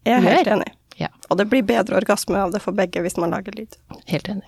gjør. 0.06 0.14
Jeg 0.14 0.22
er 0.24 0.38
helt 0.40 0.54
enig. 0.60 0.72
Ja, 1.00 1.08
Og 1.32 1.38
det 1.40 1.46
blir 1.52 1.64
bedre 1.64 1.96
orgasme 2.00 2.36
av 2.42 2.52
det 2.52 2.60
for 2.64 2.76
begge 2.76 3.00
hvis 3.04 3.16
man 3.20 3.32
lager 3.32 3.56
lyd. 3.56 3.76
helt 4.12 4.28
enig. 4.32 4.48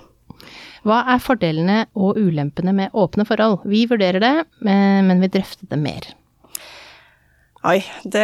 Hva 0.87 1.03
er 1.13 1.19
fordelene 1.21 1.77
og 1.93 2.17
ulempene 2.17 2.73
med 2.73 2.95
åpne 2.97 3.23
forhold? 3.29 3.61
Vi 3.69 3.83
vurderer 3.87 4.19
det, 4.23 4.33
eh, 4.65 5.01
men 5.05 5.21
vi 5.21 5.29
drøfter 5.31 5.69
det 5.69 5.77
mer. 5.79 6.07
Oi, 7.61 7.77
det, 8.09 8.21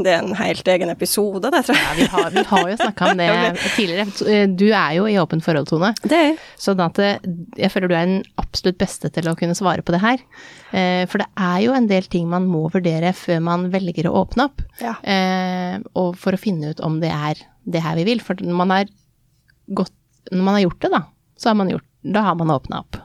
det 0.00 0.08
er 0.08 0.22
en 0.22 0.32
helt 0.38 0.68
egen 0.72 0.88
episode, 0.88 1.50
det, 1.52 1.58
tror 1.66 1.76
jeg. 1.76 1.84
Ja, 1.84 1.96
vi 1.98 2.04
har, 2.14 2.30
vi 2.32 2.44
har 2.48 2.68
jo 2.70 2.76
snakka 2.80 3.10
om 3.10 3.18
det 3.20 3.26
tidligere. 3.76 4.46
Du 4.56 4.64
er 4.72 4.94
jo 4.96 5.04
i 5.10 5.18
åpent 5.20 5.44
forhold, 5.44 5.68
Tone. 5.68 5.90
Det 6.00 6.16
er 6.16 6.24
jeg. 6.30 6.38
Sånn 6.64 6.80
at 6.80 7.00
eh, 7.04 7.18
jeg 7.60 7.68
føler 7.74 7.92
du 7.92 7.96
er 7.98 8.08
den 8.08 8.22
absolutt 8.40 8.78
beste 8.80 9.10
til 9.12 9.28
å 9.28 9.34
kunne 9.36 9.56
svare 9.58 9.84
på 9.84 9.92
det 9.92 10.00
her. 10.00 10.24
Eh, 10.72 11.02
For 11.12 11.20
det 11.20 11.28
er 11.36 11.58
jo 11.66 11.74
en 11.76 11.90
del 11.92 12.08
ting 12.08 12.24
man 12.32 12.48
må 12.48 12.62
vurdere 12.72 13.12
før 13.20 13.42
man 13.50 13.68
velger 13.74 14.08
å 14.08 14.14
åpne 14.22 14.48
opp. 14.48 14.64
Ja. 14.80 14.96
Eh, 15.04 15.76
Og 16.00 16.16
for 16.22 16.32
å 16.32 16.40
finne 16.40 16.72
ut 16.72 16.80
om 16.80 17.02
det 17.04 17.12
er 17.12 17.44
det 17.68 17.84
her 17.84 18.00
vi 18.00 18.08
vil. 18.08 18.24
For 18.24 18.40
når 18.40 18.60
man, 18.64 18.72
er 18.80 18.88
gått, 19.76 19.92
når 20.32 20.46
man 20.48 20.56
har 20.56 20.64
gjort 20.70 20.80
det, 20.86 20.94
da, 20.96 21.04
så 21.36 21.52
har 21.52 21.60
man 21.60 21.76
gjort, 21.76 21.84
da 22.16 22.24
har 22.30 22.40
man 22.40 22.56
åpna 22.56 22.80
opp. 22.80 22.96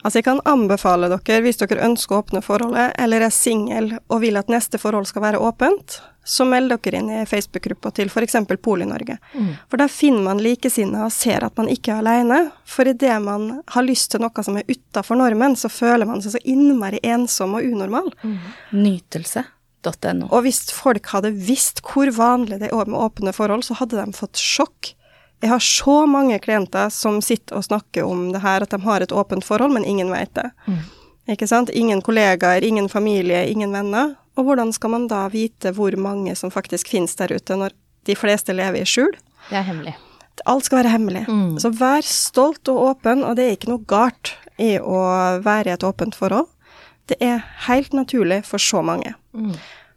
Altså, 0.00 0.18
jeg 0.18 0.24
kan 0.24 0.40
anbefale 0.48 1.10
dere, 1.12 1.42
hvis 1.44 1.60
dere 1.60 1.84
ønsker 1.84 2.16
å 2.16 2.22
åpne 2.22 2.40
forholdet, 2.44 2.94
eller 3.00 3.26
er 3.26 3.34
singel 3.34 3.92
og 4.08 4.22
vil 4.22 4.38
at 4.40 4.48
neste 4.52 4.80
forhold 4.80 5.08
skal 5.10 5.26
være 5.26 5.40
åpent, 5.44 5.98
så 6.24 6.44
meld 6.48 6.72
dere 6.72 7.00
inn 7.00 7.10
i 7.12 7.26
Facebook-gruppa 7.26 7.90
til 7.96 8.10
f.eks. 8.12 8.36
Poli-Norge. 8.62 9.16
For 9.68 9.80
der 9.80 9.90
finner 9.92 10.22
man 10.28 10.42
likesinnede 10.44 11.08
og 11.08 11.12
ser 11.12 11.44
at 11.44 11.56
man 11.58 11.68
ikke 11.72 11.92
er 11.92 12.02
alene. 12.04 12.40
For 12.68 12.88
idet 12.88 13.16
man 13.24 13.62
har 13.74 13.86
lyst 13.86 14.12
til 14.12 14.22
noe 14.24 14.44
som 14.46 14.56
er 14.60 14.68
utafor 14.68 15.18
normen, 15.20 15.56
så 15.56 15.68
føler 15.72 16.08
man 16.08 16.22
seg 16.24 16.36
så 16.36 16.42
innmari 16.44 17.00
ensom 17.02 17.56
og 17.58 17.66
unormal. 17.66 18.12
Nytelse.no. 18.70 20.28
Og 20.30 20.44
hvis 20.46 20.62
folk 20.76 21.12
hadde 21.12 21.32
visst 21.34 21.82
hvor 21.88 22.12
vanlig 22.14 22.60
det 22.62 22.70
er 22.70 22.88
med 22.88 23.00
åpne 23.00 23.34
forhold, 23.36 23.64
så 23.66 23.76
hadde 23.80 24.00
de 24.00 24.16
fått 24.16 24.40
sjokk. 24.40 24.94
Jeg 25.40 25.50
har 25.50 25.62
så 25.64 26.06
mange 26.06 26.38
klienter 26.38 26.90
som 26.92 27.20
sitter 27.24 27.56
og 27.56 27.64
snakker 27.64 28.04
om 28.04 28.28
det 28.34 28.42
her, 28.44 28.62
at 28.62 28.74
de 28.74 28.80
har 28.84 29.00
et 29.00 29.12
åpent 29.12 29.44
forhold, 29.44 29.72
men 29.72 29.84
ingen 29.88 30.10
vet 30.12 30.34
det. 30.36 30.50
Ikke 31.30 31.48
sant? 31.48 31.70
Ingen 31.70 32.02
kollegaer, 32.02 32.64
ingen 32.64 32.88
familie, 32.88 33.46
ingen 33.48 33.72
venner. 33.72 34.14
Og 34.36 34.44
hvordan 34.44 34.72
skal 34.72 34.92
man 34.92 35.08
da 35.08 35.26
vite 35.32 35.72
hvor 35.76 35.96
mange 35.96 36.34
som 36.36 36.52
faktisk 36.52 36.92
finnes 36.92 37.16
der 37.16 37.32
ute, 37.32 37.56
når 37.56 37.72
de 38.08 38.16
fleste 38.16 38.52
lever 38.56 38.82
i 38.82 38.88
skjul? 38.88 39.12
Det 39.48 39.58
er 39.60 39.66
hemmelig. 39.68 39.96
Alt 40.48 40.68
skal 40.68 40.80
være 40.80 40.94
hemmelig. 40.94 41.24
Mm. 41.28 41.58
Så 41.60 41.72
vær 41.76 42.04
stolt 42.06 42.68
og 42.72 42.84
åpen, 42.92 43.24
og 43.24 43.36
det 43.36 43.46
er 43.46 43.56
ikke 43.56 43.72
noe 43.72 43.84
galt 43.88 44.34
i 44.60 44.76
å 44.80 45.02
være 45.44 45.70
i 45.72 45.74
et 45.74 45.84
åpent 45.84 46.16
forhold. 46.16 46.48
Det 47.10 47.18
er 47.24 47.42
helt 47.66 47.92
naturlig 47.96 48.42
for 48.48 48.62
så 48.62 48.82
mange. 48.86 49.14
Mm. 49.32 49.56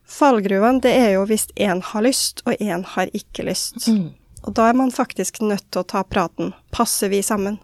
Fallgruvene, 0.09 0.81
det 0.83 0.91
er 0.97 1.13
jo 1.15 1.23
hvis 1.29 1.47
én 1.55 1.81
har 1.83 2.05
lyst, 2.05 2.43
og 2.45 2.59
én 2.59 2.83
har 2.95 3.11
ikke 3.13 3.45
lyst. 3.47 3.87
Mm. 3.87 4.11
Og 4.43 4.53
da 4.57 4.67
er 4.69 4.77
man 4.77 4.91
faktisk 4.91 5.41
nødt 5.41 5.69
til 5.71 5.81
å 5.83 5.87
ta 5.87 6.03
praten. 6.03 6.53
Passer 6.71 7.09
vi 7.09 7.21
sammen? 7.23 7.59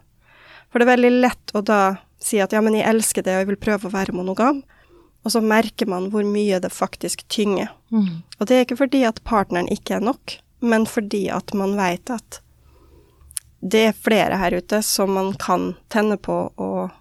For 0.70 0.78
det 0.80 0.86
er 0.86 0.94
veldig 0.96 1.12
lett 1.20 1.52
å 1.56 1.62
da 1.66 1.80
si 2.22 2.38
at 2.40 2.52
ja, 2.52 2.60
men 2.64 2.76
jeg 2.76 2.88
elsker 2.88 3.24
det, 3.24 3.34
og 3.34 3.42
jeg 3.42 3.50
vil 3.52 3.60
prøve 3.64 3.88
å 3.88 3.94
være 3.94 4.14
monogam. 4.16 4.62
Og 5.24 5.32
så 5.34 5.42
merker 5.44 5.88
man 5.90 6.08
hvor 6.12 6.24
mye 6.24 6.60
det 6.62 6.70
faktisk 6.72 7.26
tynger. 7.28 7.68
Mm. 7.92 8.22
Og 8.38 8.46
det 8.48 8.56
er 8.56 8.64
ikke 8.64 8.78
fordi 8.80 9.02
at 9.08 9.20
partneren 9.28 9.68
ikke 9.72 9.98
er 9.98 10.04
nok, 10.06 10.38
men 10.64 10.86
fordi 10.88 11.26
at 11.32 11.52
man 11.56 11.76
vet 11.76 12.12
at 12.12 12.40
det 13.60 13.82
er 13.90 13.96
flere 13.96 14.38
her 14.40 14.56
ute 14.56 14.80
som 14.84 15.12
man 15.12 15.34
kan 15.40 15.74
tenne 15.92 16.16
på 16.16 16.36
og, 16.56 16.94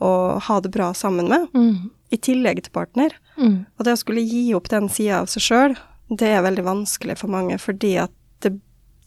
og 0.00 0.38
ha 0.46 0.56
det 0.64 0.72
bra 0.72 0.92
sammen 0.96 1.28
med, 1.28 1.48
Mm. 1.52 1.90
i 2.10 2.16
tillegg 2.16 2.62
til 2.62 2.72
partner. 2.72 3.12
Mm. 3.36 3.66
Og 3.76 3.84
det 3.84 3.92
å 3.96 4.00
skulle 4.00 4.24
gi 4.24 4.54
opp 4.56 4.68
den 4.72 4.88
sida 4.88 5.20
av 5.20 5.26
seg 5.28 5.42
sjøl, 5.44 5.76
det 6.08 6.28
er 6.32 6.44
veldig 6.46 6.64
vanskelig 6.64 7.18
for 7.18 7.28
mange, 7.28 7.58
fordi 7.60 7.96
at 8.00 8.12
det, 8.40 8.54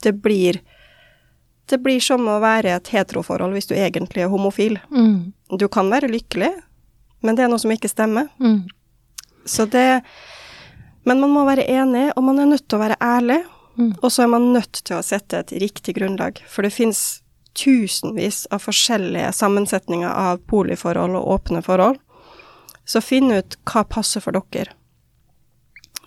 det 0.04 0.14
blir 0.24 0.62
Det 1.70 1.78
blir 1.78 2.00
som 2.02 2.26
å 2.26 2.40
være 2.42 2.72
et 2.74 2.88
heteroforhold 2.90 3.54
hvis 3.54 3.68
du 3.70 3.76
egentlig 3.76 4.24
er 4.24 4.32
homofil. 4.32 4.80
Mm. 4.90 5.34
Du 5.54 5.68
kan 5.70 5.92
være 5.92 6.10
lykkelig, 6.10 6.50
men 7.22 7.38
det 7.38 7.44
er 7.46 7.52
noe 7.52 7.62
som 7.62 7.70
ikke 7.70 7.92
stemmer. 7.92 8.26
Mm. 8.42 8.64
Så 9.46 9.66
det 9.66 10.02
Men 11.06 11.22
man 11.22 11.30
må 11.30 11.46
være 11.46 11.64
enig, 11.70 12.12
og 12.16 12.24
man 12.24 12.40
er 12.40 12.46
nødt 12.46 12.68
til 12.68 12.78
å 12.78 12.82
være 12.82 12.98
ærlig. 13.02 13.44
Mm. 13.78 13.94
Og 14.02 14.12
så 14.12 14.24
er 14.24 14.28
man 14.28 14.52
nødt 14.54 14.82
til 14.84 14.98
å 14.98 15.06
sette 15.06 15.40
et 15.40 15.54
riktig 15.62 15.96
grunnlag, 15.96 16.42
for 16.46 16.62
det 16.62 16.74
fins 16.76 17.22
tusenvis 17.56 18.46
av 18.52 18.60
forskjellige 18.66 19.32
sammensetninger 19.34 20.10
av 20.10 20.42
boligforhold 20.52 21.16
og 21.16 21.32
åpne 21.38 21.64
forhold. 21.66 21.98
Så 22.86 23.02
finn 23.02 23.32
ut 23.32 23.58
hva 23.70 23.86
passer 23.88 24.22
for 24.22 24.36
dere. 24.36 24.74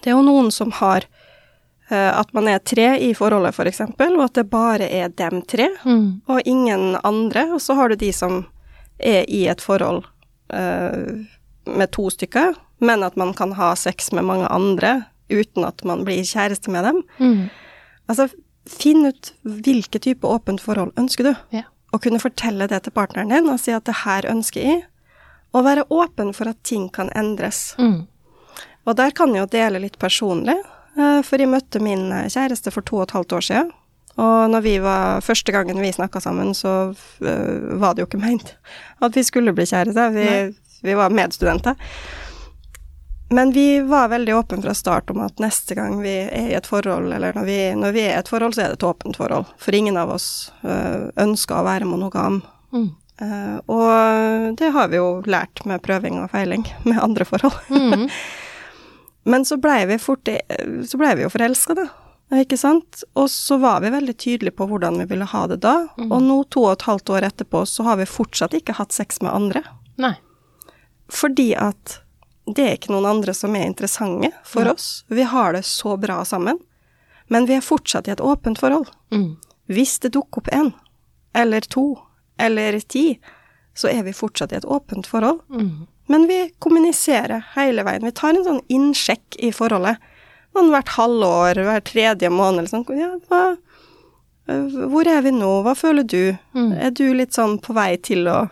Det 0.03 0.11
er 0.11 0.17
jo 0.17 0.27
noen 0.27 0.51
som 0.51 0.73
har 0.75 1.07
at 1.97 2.33
man 2.35 2.49
er 2.49 2.59
tre 2.59 2.99
i 3.01 3.13
forholdet, 3.15 3.53
f.eks., 3.55 3.57
for 3.57 3.71
eksempel, 3.71 4.17
og 4.19 4.25
at 4.25 4.35
det 4.35 4.51
bare 4.51 4.89
er 4.91 5.09
dem 5.09 5.43
tre, 5.43 5.69
Mm. 5.85 6.23
og 6.29 6.41
ingen 6.45 6.97
andre. 7.05 7.47
Og 7.55 7.61
så 7.61 7.75
har 7.75 7.89
du 7.89 7.95
de 7.97 8.13
som 8.13 8.47
er 8.99 9.25
i 9.29 9.47
et 9.49 9.61
forhold 9.61 10.05
uh, 10.53 11.25
med 11.67 11.91
to 11.93 12.09
stykker, 12.11 12.55
men 12.81 13.03
at 13.03 13.17
man 13.17 13.33
kan 13.35 13.53
ha 13.53 13.75
sex 13.75 14.13
med 14.13 14.25
mange 14.25 14.47
andre 14.51 15.05
uten 15.31 15.65
at 15.65 15.85
man 15.85 16.05
blir 16.05 16.23
kjæreste 16.25 16.71
med 16.71 16.85
dem. 16.85 17.03
Mm. 17.19 17.49
Altså, 18.09 18.29
finn 18.69 19.07
ut 19.07 19.33
hvilke 19.43 19.99
type 19.99 20.27
åpent 20.29 20.61
forhold 20.61 20.93
ønsker 20.99 21.25
du, 21.25 21.35
Ja. 21.53 21.63
og 21.93 22.03
kunne 22.03 22.21
fortelle 22.21 22.67
det 22.69 22.83
til 22.85 22.93
partneren 22.93 23.29
din 23.31 23.49
og 23.49 23.59
si 23.61 23.71
at 23.73 23.85
det 23.85 23.95
her 24.05 24.23
ønsker 24.31 24.61
jeg, 24.63 24.83
og 25.55 25.65
være 25.65 25.85
åpen 25.91 26.33
for 26.35 26.49
at 26.49 26.63
ting 26.65 26.89
kan 26.93 27.11
endres. 27.17 27.75
Mm. 27.79 28.07
Og 28.87 28.97
der 28.97 29.11
kan 29.11 29.35
jeg 29.35 29.41
jo 29.41 29.47
dele 29.47 29.79
litt 29.81 29.99
personlig, 29.99 30.57
eh, 30.59 30.71
for 30.97 31.41
jeg 31.41 31.51
møtte 31.51 31.81
min 31.83 32.11
eh, 32.13 32.29
kjæreste 32.33 32.73
for 32.75 32.85
to 32.87 33.01
og 33.01 33.07
et 33.09 33.17
halvt 33.17 33.39
år 33.39 33.47
siden. 33.49 33.71
Og 34.21 34.51
når 34.53 34.65
vi 34.65 34.75
var, 34.85 35.23
første 35.25 35.53
gangen 35.55 35.81
vi 35.81 35.93
snakka 35.93 36.21
sammen, 36.21 36.53
så 36.55 36.93
eh, 37.25 37.79
var 37.81 37.95
det 37.95 38.05
jo 38.05 38.11
ikke 38.11 38.21
meint 38.21 38.55
at 39.05 39.17
vi 39.17 39.25
skulle 39.25 39.55
bli 39.57 39.69
kjærester. 39.69 40.13
Vi, 40.13 40.29
vi 40.85 40.99
var 40.99 41.15
medstudenter. 41.15 41.79
Men 43.33 43.55
vi 43.57 43.81
var 43.81 44.11
veldig 44.13 44.35
åpne 44.37 44.61
fra 44.61 44.75
start 44.77 45.11
om 45.11 45.23
at 45.25 45.39
neste 45.41 45.73
gang 45.79 46.03
vi 46.05 46.19
er 46.27 46.51
i 46.51 46.57
et 46.59 46.67
forhold, 46.69 47.09
eller 47.17 47.33
når 47.33 47.47
vi, 47.49 47.61
når 47.81 47.95
vi 47.95 48.03
er 48.05 48.19
i 48.19 48.21
et 48.21 48.29
forhold, 48.29 48.53
så 48.53 48.67
er 48.67 48.75
det 48.75 48.83
et 48.83 48.85
åpent 48.85 49.17
forhold. 49.17 49.49
For 49.57 49.73
ingen 49.73 49.97
av 49.97 50.13
oss 50.13 50.27
eh, 50.61 51.09
ønsker 51.25 51.57
å 51.63 51.65
være 51.65 51.89
monogam. 51.89 52.43
Mm. 52.77 52.91
Eh, 53.25 53.57
og 53.73 54.59
det 54.61 54.69
har 54.77 54.93
vi 54.93 55.01
jo 55.01 55.23
lært 55.25 55.65
med 55.65 55.81
prøving 55.85 56.21
og 56.21 56.29
feiling 56.35 56.67
med 56.85 57.01
andre 57.01 57.25
forhold. 57.29 57.57
Mm. 57.73 58.11
Men 59.25 59.45
så 59.47 59.57
blei 59.57 59.85
vi 59.87 59.99
fort 60.03 60.29
Så 60.89 60.99
blei 60.99 61.13
vi 61.15 61.23
jo 61.23 61.31
forelska, 61.31 61.77
da. 61.79 61.87
Ikke 62.41 62.57
sant? 62.57 63.03
Og 63.19 63.29
så 63.31 63.59
var 63.61 63.83
vi 63.85 63.91
veldig 63.93 64.15
tydelige 64.17 64.57
på 64.57 64.67
hvordan 64.71 64.97
vi 65.03 65.05
ville 65.11 65.27
ha 65.29 65.45
det 65.51 65.61
da. 65.63 65.75
Og 66.01 66.23
nå, 66.25 66.39
to 66.49 66.65
og 66.65 66.73
et 66.79 66.87
halvt 66.89 67.13
år 67.13 67.27
etterpå, 67.29 67.65
så 67.69 67.85
har 67.91 68.01
vi 68.01 68.09
fortsatt 68.09 68.57
ikke 68.57 68.79
hatt 68.79 68.95
sex 68.97 69.21
med 69.21 69.35
andre. 69.35 69.63
Nei. 70.01 70.15
Fordi 71.13 71.51
at 71.61 71.99
det 72.49 72.65
er 72.65 72.79
ikke 72.79 72.95
noen 72.95 73.11
andre 73.11 73.35
som 73.37 73.55
er 73.55 73.69
interessante 73.69 74.33
for 74.49 74.73
oss. 74.73 75.05
Vi 75.13 75.27
har 75.29 75.53
det 75.53 75.63
så 75.69 75.97
bra 76.01 76.23
sammen. 76.25 76.59
Men 77.29 77.47
vi 77.47 77.55
er 77.55 77.65
fortsatt 77.65 78.09
i 78.09 78.15
et 78.17 78.21
åpent 78.21 78.59
forhold. 78.59 78.89
Mm. 79.13 79.37
Hvis 79.73 79.99
det 80.03 80.15
dukker 80.17 80.43
opp 80.43 80.49
en, 80.53 80.73
eller 81.37 81.61
to, 81.61 81.85
eller 82.41 82.81
ti, 82.81 83.21
så 83.75 83.89
er 83.89 84.03
vi 84.09 84.13
fortsatt 84.17 84.53
i 84.53 84.59
et 84.59 84.65
åpent 84.69 85.07
forhold. 85.07 85.41
Mm. 85.53 85.87
Men 86.13 86.29
vi 86.29 86.39
kommuniserer 86.63 87.45
hele 87.57 87.85
veien. 87.87 88.05
Vi 88.05 88.15
tar 88.19 88.37
en 88.37 88.45
sånn 88.47 88.63
innsjekk 88.73 89.39
i 89.41 89.53
forholdet. 89.57 90.01
Noen 90.53 90.73
hvert 90.75 90.93
halvår, 90.99 91.63
hver 91.65 91.85
tredje 91.89 92.29
måned. 92.33 92.67
eller 92.67 92.73
Sånn, 92.73 92.85
ja, 92.99 93.15
hva, 93.31 93.43
øh, 94.53 94.81
hvor 94.93 95.09
er 95.09 95.23
vi 95.25 95.33
nå? 95.33 95.53
Hva 95.65 95.73
føler 95.79 96.05
du? 96.05 96.35
Mm. 96.53 96.73
Er 96.77 96.93
du 96.93 97.07
litt 97.17 97.33
sånn 97.37 97.57
på 97.65 97.73
vei 97.77 97.95
til 97.97 98.29
å 98.29 98.43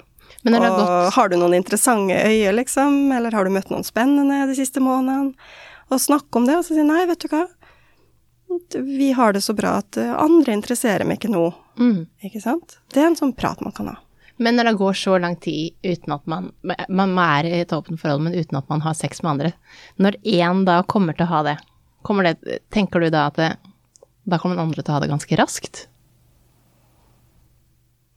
og 0.40 0.54
gått 0.56 1.14
Har 1.14 1.28
du 1.28 1.36
noen 1.36 1.58
interessante 1.58 2.16
øyne, 2.16 2.54
liksom? 2.56 3.12
Eller 3.12 3.34
har 3.36 3.44
du 3.44 3.52
møtt 3.52 3.68
noen 3.68 3.84
spennende 3.84 4.46
de 4.48 4.56
siste 4.56 4.80
månedene? 4.80 5.34
Og 5.90 6.00
snakke 6.00 6.38
om 6.38 6.46
det, 6.46 6.56
og 6.56 6.64
så 6.64 6.76
si 6.78 6.84
nei, 6.86 7.02
vet 7.10 7.20
du 7.20 7.28
hva. 7.28 7.44
Vi 8.72 9.10
har 9.12 9.34
det 9.34 9.42
så 9.44 9.54
bra 9.58 9.76
at 9.82 9.98
andre 9.98 10.54
interesserer 10.56 11.04
meg 11.04 11.20
ikke 11.20 11.32
nå. 11.34 11.50
mm. 11.78 11.98
Ikke 12.26 12.40
sant? 12.42 12.78
Det 12.94 13.02
er 13.02 13.10
en 13.10 13.18
sånn 13.18 13.34
prat 13.36 13.60
man 13.60 13.74
kan 13.76 13.90
ha. 13.92 13.98
Men 14.40 14.56
når 14.56 14.70
det 14.70 14.78
går 14.80 14.96
så 14.96 15.18
lang 15.20 15.36
tid 15.36 15.74
uten 15.84 16.14
at 16.16 16.26
man 16.30 16.50
Man 16.88 17.18
er 17.20 17.44
i 17.48 17.60
et 17.60 17.72
åpent 17.76 18.00
forhold, 18.00 18.24
men 18.24 18.34
uten 18.34 18.56
at 18.56 18.68
man 18.72 18.80
har 18.80 18.96
sex 18.96 19.22
med 19.22 19.34
andre. 19.34 19.52
Når 20.00 20.16
én 20.24 20.64
da 20.64 20.80
kommer 20.82 21.16
til 21.16 21.28
å 21.28 21.32
ha 21.34 21.42
det, 21.50 21.58
det 22.24 22.58
Tenker 22.72 23.00
du 23.04 23.10
da 23.12 23.26
at 23.28 23.36
det, 23.36 23.50
da 24.24 24.38
kommer 24.40 24.56
den 24.56 24.68
andre 24.70 24.82
til 24.82 24.92
å 24.94 24.96
ha 24.96 25.04
det 25.04 25.12
ganske 25.12 25.36
raskt? 25.36 25.86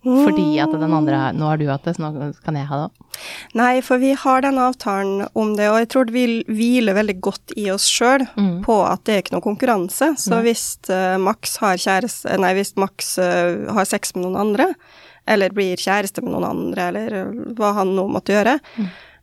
Fordi 0.04 0.58
at 0.60 0.72
den 0.76 0.92
andre 0.92 1.16
har 1.16 1.36
Nå 1.38 1.48
har 1.48 1.60
du 1.60 1.70
hatt 1.70 1.86
det, 1.88 1.94
så 1.96 2.04
nå 2.04 2.32
kan 2.44 2.58
jeg 2.60 2.68
ha 2.68 2.80
det 2.82 2.88
òg. 2.90 3.20
Nei, 3.56 3.74
for 3.86 4.02
vi 4.02 4.12
har 4.20 4.44
den 4.44 4.60
avtalen 4.60 5.30
om 5.40 5.54
det, 5.56 5.70
og 5.72 5.78
jeg 5.80 5.90
tror 5.94 6.10
det 6.10 6.16
vil 6.18 6.34
hvile 6.52 6.96
veldig 6.98 7.16
godt 7.24 7.54
i 7.60 7.70
oss 7.72 7.86
sjøl 7.88 8.26
Mm. 8.34 8.64
på 8.66 8.76
at 8.84 9.04
det 9.06 9.14
er 9.14 9.22
ikke 9.24 9.36
noe 9.36 9.46
konkurranse. 9.46 10.14
Så 10.20 10.42
hvis 10.44 10.66
uh, 10.90 11.16
Max 11.22 11.58
har 11.62 11.80
kjæreste 11.80 12.36
Nei, 12.40 12.54
hvis 12.58 12.74
Max 12.76 13.18
uh, 13.22 13.72
har 13.76 13.86
sex 13.88 14.16
med 14.16 14.26
noen 14.26 14.40
andre, 14.44 14.74
eller 15.26 15.54
blir 15.56 15.80
kjæreste 15.80 16.24
med 16.24 16.34
noen 16.34 16.48
andre, 16.50 16.88
eller 16.92 17.56
hva 17.58 17.74
han 17.80 17.94
nå 17.96 18.08
måtte 18.12 18.36
gjøre, 18.36 18.58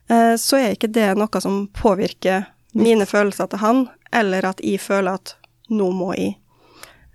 eh, 0.09 0.35
så 0.41 0.61
er 0.61 0.75
ikke 0.77 0.93
det 0.93 1.11
noe 1.19 1.43
som 1.43 1.67
påvirker 1.77 2.47
mine 2.73 3.07
følelser 3.07 3.51
til 3.51 3.63
han, 3.63 3.85
eller 4.13 4.47
at 4.53 4.63
jeg 4.65 4.81
føler 4.81 5.19
at 5.19 5.35
nå 5.69 5.91
må 5.95 6.15
jeg. 6.17 6.37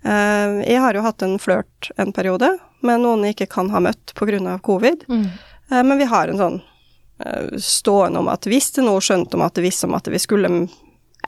Eh, 0.04 0.62
jeg 0.68 0.80
har 0.84 0.94
jo 0.94 1.04
hatt 1.04 1.22
en 1.26 1.38
flørt 1.42 1.90
en 1.96 2.12
periode 2.14 2.54
med 2.86 3.02
noen 3.02 3.24
jeg 3.26 3.36
ikke 3.36 3.52
kan 3.56 3.70
ha 3.74 3.82
møtt 3.82 4.14
pga. 4.14 4.58
covid. 4.62 5.04
Mm. 5.08 5.26
Eh, 5.70 5.82
Men 5.82 5.98
vi 5.98 6.04
har 6.04 6.28
en 6.28 6.38
sånn 6.38 6.62
stående 7.56 8.20
om 8.20 8.26
at 8.28 8.44
hvis 8.44 8.74
det 8.76 8.82
nå 8.84 8.92
skjønte 9.00 9.38
om 9.38 9.42
at 9.46 9.54
det 9.56 9.62
visste 9.64 9.86
om 9.88 9.94
at 9.96 10.04
vi 10.12 10.18
skulle 10.20 10.68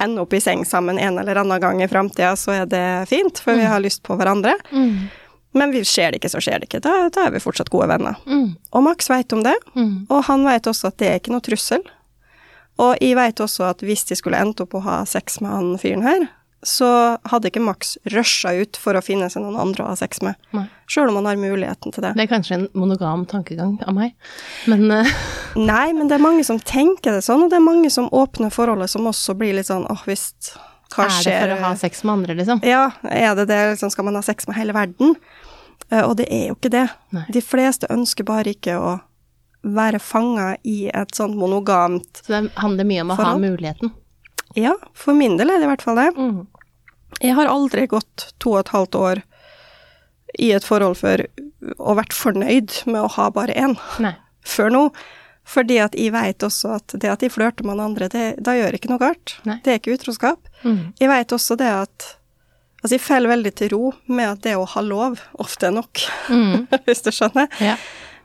ende 0.00 0.20
opp 0.20 0.34
i 0.36 0.40
seng 0.40 0.64
sammen 0.68 0.98
en 0.98 1.18
eller 1.18 1.40
annen 1.40 1.60
gang 1.60 1.82
i 1.82 1.88
framtida, 1.88 2.36
så 2.36 2.52
er 2.52 2.66
det 2.66 3.08
fint, 3.08 3.40
for 3.40 3.56
vi 3.56 3.64
har 3.64 3.80
lyst 3.80 4.02
på 4.06 4.16
hverandre. 4.18 4.54
Mm. 4.70 5.08
Men 5.56 5.70
vi 5.72 5.80
skjer 5.86 6.12
det 6.12 6.20
ikke, 6.20 6.30
så 6.34 6.42
skjer 6.44 6.60
det 6.60 6.68
ikke. 6.68 6.82
Da, 6.84 7.08
da 7.14 7.26
er 7.26 7.32
vi 7.32 7.40
fortsatt 7.40 7.70
gode 7.72 7.88
venner. 7.88 8.18
Mm. 8.28 8.56
Og 8.76 8.82
Max 8.84 9.08
veit 9.10 9.32
om 9.32 9.42
det, 9.46 9.54
Mm. 9.74 10.06
og 10.10 10.24
han 10.28 10.44
veit 10.44 10.66
også 10.68 10.90
at 10.90 10.98
det 11.00 11.08
er 11.08 11.20
ikke 11.22 11.32
noe 11.32 11.44
trussel. 11.44 11.84
Og 12.78 12.96
jeg 13.02 13.16
veit 13.18 13.40
også 13.42 13.64
at 13.72 13.80
hvis 13.82 14.04
de 14.06 14.14
skulle 14.18 14.38
endt 14.38 14.60
opp 14.62 14.76
å 14.78 14.82
ha 14.84 15.00
sex 15.08 15.40
med 15.40 15.50
han 15.50 15.78
fyren 15.80 16.04
her, 16.06 16.28
så 16.66 17.16
hadde 17.30 17.50
ikke 17.52 17.62
Max 17.62 17.96
rusha 18.10 18.50
ut 18.60 18.76
for 18.76 18.98
å 18.98 19.02
finne 19.02 19.28
seg 19.30 19.44
noen 19.44 19.58
andre 19.62 19.84
å 19.84 19.92
ha 19.92 19.96
sex 19.98 20.18
med. 20.26 20.34
Sjøl 20.90 21.10
om 21.12 21.20
han 21.20 21.28
har 21.30 21.38
muligheten 21.38 21.94
til 21.94 22.02
det. 22.02 22.12
Det 22.18 22.24
er 22.26 22.30
kanskje 22.32 22.56
en 22.56 22.68
monogam 22.74 23.24
tankegang 23.30 23.76
av 23.86 23.94
meg, 23.94 24.14
men 24.66 24.90
uh... 24.90 25.12
Nei, 25.58 25.92
men 25.94 26.10
det 26.10 26.18
er 26.18 26.22
mange 26.22 26.42
som 26.46 26.58
tenker 26.60 27.14
det 27.14 27.22
sånn, 27.26 27.44
og 27.46 27.50
det 27.50 27.56
er 27.60 27.64
mange 27.64 27.90
som 27.94 28.10
åpner 28.14 28.50
forholdet 28.54 28.90
som 28.90 29.06
også 29.06 29.34
blir 29.38 29.54
litt 29.54 29.70
sånn 29.70 29.86
åh, 29.90 30.02
visst, 30.06 30.56
hva 30.94 31.04
er 31.08 31.24
det 31.26 31.34
for 31.36 31.52
å 31.54 31.60
ha 31.66 31.74
sex 31.76 32.04
med 32.04 32.12
andre, 32.14 32.36
liksom? 32.38 32.62
Ja, 32.64 32.90
er 33.04 33.34
det 33.36 33.48
det, 33.50 33.58
liksom, 33.74 33.92
skal 33.92 34.08
man 34.08 34.16
ha 34.16 34.22
sex 34.24 34.48
med 34.48 34.56
hele 34.56 34.72
verden? 34.76 35.14
Eh, 35.90 36.02
og 36.02 36.16
det 36.20 36.28
er 36.32 36.48
jo 36.48 36.56
ikke 36.56 36.72
det. 36.72 36.86
Nei. 37.16 37.24
De 37.32 37.42
fleste 37.44 37.90
ønsker 37.92 38.26
bare 38.28 38.54
ikke 38.56 38.78
å 38.80 38.98
være 39.68 40.00
fanga 40.00 40.52
i 40.62 40.86
et 40.94 41.16
sånt 41.18 41.34
monogamt 41.36 42.20
Så 42.22 42.30
det 42.30 42.52
handler 42.62 42.86
mye 42.86 43.02
om 43.02 43.10
å 43.12 43.18
ha 43.18 43.32
muligheten. 43.40 43.92
Ja, 44.56 44.76
for 44.96 45.16
min 45.18 45.36
del 45.36 45.50
er 45.50 45.60
det 45.60 45.66
i 45.68 45.72
hvert 45.72 45.84
fall 45.84 45.98
det. 45.98 46.08
Mm. 46.16 46.46
Jeg 47.20 47.34
har 47.36 47.50
aldri 47.50 47.88
gått 47.90 48.30
to 48.40 48.54
og 48.54 48.62
et 48.62 48.72
halvt 48.72 48.98
år 48.98 49.22
i 50.38 50.52
et 50.54 50.64
forhold 50.64 50.98
før 51.00 51.24
og 51.76 51.98
vært 51.98 52.14
fornøyd 52.14 52.82
med 52.86 53.00
å 53.02 53.10
ha 53.16 53.28
bare 53.34 53.56
én 53.58 53.74
før 54.46 54.72
nå. 54.72 54.82
Fordi 55.48 55.78
at 55.80 55.96
jeg 55.96 56.12
veit 56.12 56.44
også 56.44 56.74
at 56.76 56.94
det 57.00 57.08
at 57.08 57.24
de 57.24 57.30
flørter 57.32 57.64
med 57.64 57.78
noen 57.78 57.90
andre, 57.94 58.10
det, 58.12 58.24
da 58.44 58.52
gjør 58.56 58.76
ikke 58.76 58.90
noe 58.92 59.00
galt. 59.00 59.38
Nei. 59.48 59.56
Det 59.64 59.72
er 59.72 59.80
ikke 59.80 59.96
utroskap. 59.96 60.47
Mm. 60.64 60.92
Jeg 61.00 61.08
veit 61.08 61.32
også 61.36 61.56
det 61.60 61.68
at 61.72 62.14
Altså, 62.78 62.94
jeg 62.94 63.00
faller 63.02 63.28
veldig 63.32 63.50
til 63.58 63.70
ro 63.72 63.92
med 64.06 64.28
at 64.30 64.42
det 64.44 64.52
å 64.54 64.62
ha 64.64 64.80
lov 64.86 65.16
ofte 65.42 65.66
er 65.66 65.72
nok, 65.74 65.98
Mm. 66.30 66.68
hvis 66.86 67.02
du 67.02 67.10
skjønner. 67.10 67.48
Ja. 67.60 67.74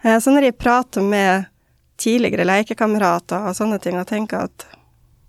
Eh, 0.04 0.19
Så 0.22 0.30
når 0.30 0.43
jeg 0.52 0.58
prater 0.62 1.02
med 1.02 1.48
tidligere 1.98 2.46
lekekamerater 2.46 3.48
og 3.50 3.56
sånne 3.58 3.80
ting, 3.82 3.98
og 3.98 4.06
tenker 4.08 4.43
at 4.46 4.65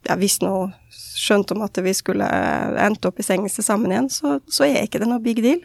ja, 0.04 0.16
hvis 0.20 0.42
nå 0.44 0.52
skjønte 0.92 1.56
om 1.56 1.62
at 1.64 1.80
vi 1.80 1.94
skulle 1.96 2.26
eh, 2.28 2.76
endt 2.84 3.06
opp 3.08 3.18
i 3.18 3.24
sengelse 3.24 3.64
sammen 3.64 3.92
igjen, 3.94 4.10
så, 4.12 4.40
så 4.44 4.64
er 4.68 4.84
ikke 4.84 5.00
det 5.00 5.08
noe 5.08 5.24
big 5.24 5.40
deal. 5.40 5.62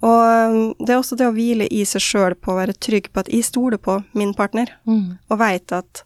Og 0.00 0.24
um, 0.48 0.74
det 0.80 0.92
er 0.94 0.98
også 1.00 1.16
det 1.20 1.28
å 1.28 1.36
hvile 1.36 1.68
i 1.72 1.84
seg 1.88 2.00
sjøl 2.04 2.34
på 2.40 2.52
å 2.52 2.58
være 2.62 2.72
trygg 2.80 3.12
på 3.12 3.20
at 3.20 3.28
jeg 3.32 3.44
stoler 3.48 3.76
på 3.80 4.00
min 4.16 4.32
partner, 4.36 4.72
Mm. 4.88 5.18
og 5.28 5.38
veit 5.44 5.72
at 5.76 6.04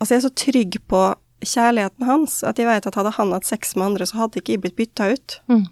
Altså, 0.00 0.14
jeg 0.14 0.18
er 0.20 0.28
så 0.28 0.34
trygg 0.36 0.78
på 0.90 1.00
kjærligheten 1.48 2.06
hans 2.08 2.42
at 2.44 2.58
jeg 2.58 2.66
vet 2.68 2.86
at 2.86 2.94
hadde 2.98 3.12
han 3.16 3.32
hatt 3.36 3.46
sex 3.48 3.74
med 3.76 3.86
andre, 3.92 4.06
så 4.06 4.16
hadde 4.22 4.40
ikke 4.40 4.54
jeg 4.56 4.62
blitt 4.64 4.76
bytta 4.78 5.10
ut. 5.14 5.38
Mm. 5.50 5.64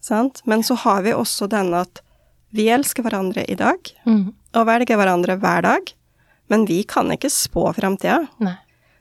Sant? 0.00 0.42
Men 0.46 0.62
så 0.62 0.74
har 0.74 1.02
vi 1.02 1.14
også 1.14 1.48
den 1.50 1.72
at 1.74 2.00
vi 2.54 2.68
elsker 2.72 3.02
hverandre 3.04 3.44
i 3.50 3.54
dag, 3.58 3.78
Mm. 4.06 4.32
og 4.54 4.66
velger 4.66 4.96
hverandre 4.96 5.36
hver 5.38 5.62
dag, 5.62 5.92
men 6.48 6.64
vi 6.66 6.82
kan 6.84 7.10
ikke 7.10 7.28
spå 7.30 7.72
framtida. 7.74 8.26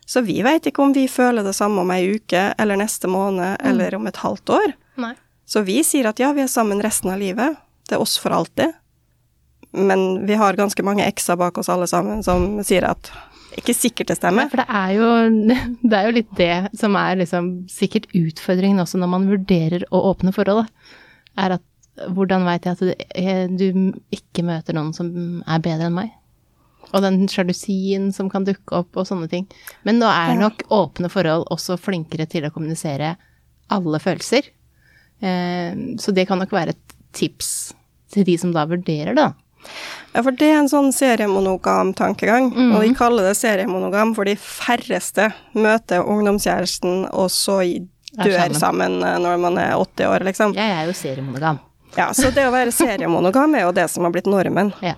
Så 0.05 0.21
vi 0.25 0.41
veit 0.43 0.65
ikke 0.65 0.83
om 0.83 0.93
vi 0.93 1.07
føler 1.07 1.43
det 1.43 1.55
samme 1.55 1.81
om 1.81 1.91
ei 1.91 2.15
uke, 2.15 2.53
eller 2.59 2.75
neste 2.77 3.07
måned, 3.07 3.57
eller 3.59 3.95
om 3.95 4.05
et 4.07 4.17
halvt 4.17 4.49
år. 4.49 4.73
Nei. 4.97 5.13
Så 5.45 5.63
vi 5.65 5.79
sier 5.83 6.05
at 6.09 6.19
ja, 6.19 6.31
vi 6.33 6.41
er 6.41 6.47
sammen 6.47 6.81
resten 6.81 7.09
av 7.11 7.19
livet. 7.19 7.57
Det 7.87 7.95
er 7.95 8.01
oss 8.01 8.17
for 8.17 8.29
alltid. 8.33 8.73
Men 9.73 10.25
vi 10.25 10.33
har 10.35 10.53
ganske 10.57 10.83
mange 10.83 11.05
ekser 11.05 11.35
bak 11.37 11.57
oss 11.57 11.69
alle 11.69 11.87
sammen 11.87 12.23
som 12.23 12.63
sier 12.63 12.83
at 12.87 13.11
ikke 13.59 13.75
sikkert 13.75 14.11
det 14.11 14.15
Nei, 14.15 14.19
stemmer. 14.19 14.49
for 14.51 14.61
det 14.61 14.67
er, 14.79 14.91
jo, 14.97 15.07
det 15.89 15.97
er 15.99 16.09
jo 16.09 16.15
litt 16.17 16.35
det 16.39 16.55
som 16.77 16.97
er 16.99 17.21
liksom 17.21 17.53
sikkert 17.71 18.09
utfordringen 18.15 18.83
også 18.83 18.99
når 19.01 19.11
man 19.13 19.29
vurderer 19.31 19.87
å 19.91 20.03
åpne 20.11 20.33
forholdet. 20.35 20.71
Er 21.39 21.57
at 21.57 21.65
hvordan 22.11 22.43
veit 22.47 22.67
jeg 22.67 22.75
at 22.75 22.83
du, 22.83 23.69
eh, 23.71 24.15
ikke 24.15 24.43
møter 24.47 24.75
noen 24.75 24.91
som 24.95 25.09
er 25.47 25.63
bedre 25.63 25.89
enn 25.89 25.95
meg? 25.95 26.11
Og 26.91 27.01
den 27.03 27.23
sjalusien 27.31 28.11
som 28.15 28.27
kan 28.31 28.45
dukke 28.47 28.81
opp 28.83 28.99
og 28.99 29.07
sånne 29.09 29.29
ting. 29.31 29.47
Men 29.87 29.99
nå 29.99 30.09
er 30.11 30.35
nok 30.39 30.67
åpne 30.73 31.09
forhold 31.11 31.47
også 31.53 31.79
flinkere 31.81 32.27
til 32.29 32.45
å 32.45 32.51
kommunisere 32.53 33.15
alle 33.73 33.99
følelser. 34.03 34.51
Eh, 35.23 35.71
så 36.01 36.13
det 36.15 36.27
kan 36.29 36.39
nok 36.41 36.53
være 36.55 36.75
et 36.75 36.95
tips 37.15 37.49
til 38.13 38.27
de 38.27 38.35
som 38.39 38.53
da 38.55 38.67
vurderer 38.69 39.15
det, 39.15 39.23
da. 39.23 39.33
Ja, 40.15 40.21
for 40.23 40.31
det 40.31 40.47
er 40.47 40.59
en 40.61 40.69
sånn 40.71 40.93
seriemonogam 40.95 41.93
tankegang, 41.93 42.51
og 42.75 42.81
de 42.85 42.93
kaller 42.95 43.23
det 43.29 43.35
seriemonogam 43.37 44.13
for 44.15 44.23
de 44.25 44.35
færreste 44.39 45.29
møter 45.53 46.05
ungdomskjæresten, 46.07 47.09
og 47.11 47.27
så 47.29 47.57
dør 48.15 48.53
sammen. 48.55 49.01
eh, 49.03 49.17
når 49.19 49.37
man 49.39 49.57
er 49.57 49.73
80 49.75 50.05
år, 50.07 50.23
liksom. 50.23 50.53
Jeg 50.55 50.71
er 50.71 50.85
jo 50.87 50.93
seriemonogam. 50.93 51.59
Ja, 51.97 52.11
så 52.13 52.31
det 52.33 52.45
å 52.47 52.51
være 52.51 52.71
seriemonogam 52.83 53.55
er 53.55 53.65
jo 53.67 53.71
det 53.75 53.89
som 53.91 54.03
har 54.07 54.11
blitt 54.15 54.25
normen. 54.27 54.71
Ja. 54.81 54.95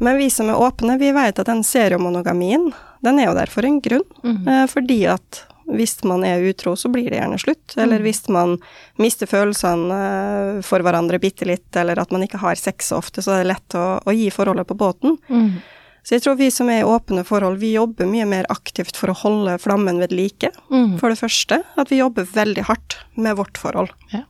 Men 0.00 0.16
vi 0.16 0.30
som 0.30 0.48
er 0.48 0.54
åpne, 0.56 0.98
vi 0.98 1.10
vet 1.12 1.38
at 1.38 1.46
den 1.50 1.62
seriemonogamien, 1.66 2.70
den 3.04 3.18
er 3.20 3.26
jo 3.26 3.34
der 3.36 3.50
for 3.52 3.66
en 3.66 3.80
grunn. 3.84 4.06
Eh, 4.24 4.66
fordi 4.70 5.02
at 5.10 5.42
hvis 5.76 5.98
man 6.08 6.24
er 6.26 6.42
utro, 6.44 6.74
så 6.76 6.90
blir 6.92 7.10
det 7.10 7.20
gjerne 7.20 7.40
slutt. 7.40 7.74
Eller 7.80 8.02
hvis 8.04 8.24
man 8.32 8.56
mister 9.00 9.28
følelsene 9.30 10.62
for 10.66 10.84
hverandre 10.84 11.20
bitte 11.22 11.48
litt, 11.48 11.68
eller 11.76 12.00
at 12.00 12.14
man 12.14 12.24
ikke 12.26 12.42
har 12.42 12.58
sex 12.58 12.90
så 12.90 13.00
ofte, 13.00 13.22
så 13.24 13.36
er 13.36 13.44
det 13.44 13.52
lett 13.52 13.76
å, 13.78 13.84
å 14.04 14.14
gi 14.14 14.30
forholdet 14.34 14.68
på 14.68 14.78
båten. 14.80 15.18
Mm. 15.30 15.60
Så 16.02 16.16
jeg 16.16 16.24
tror 16.24 16.38
vi 16.40 16.48
som 16.52 16.70
er 16.72 16.80
i 16.80 16.88
åpne 16.88 17.24
forhold, 17.28 17.60
vi 17.60 17.74
jobber 17.74 18.08
mye 18.08 18.26
mer 18.28 18.48
aktivt 18.52 18.96
for 18.96 19.12
å 19.12 19.18
holde 19.20 19.58
flammen 19.60 20.00
ved 20.00 20.14
like. 20.16 20.52
Mm. 20.72 20.96
For 21.00 21.12
det 21.12 21.20
første, 21.20 21.60
at 21.76 21.92
vi 21.92 22.00
jobber 22.00 22.28
veldig 22.28 22.64
hardt 22.70 22.96
med 23.20 23.36
vårt 23.40 23.60
forhold. 23.60 23.92
Ja. 24.14 24.24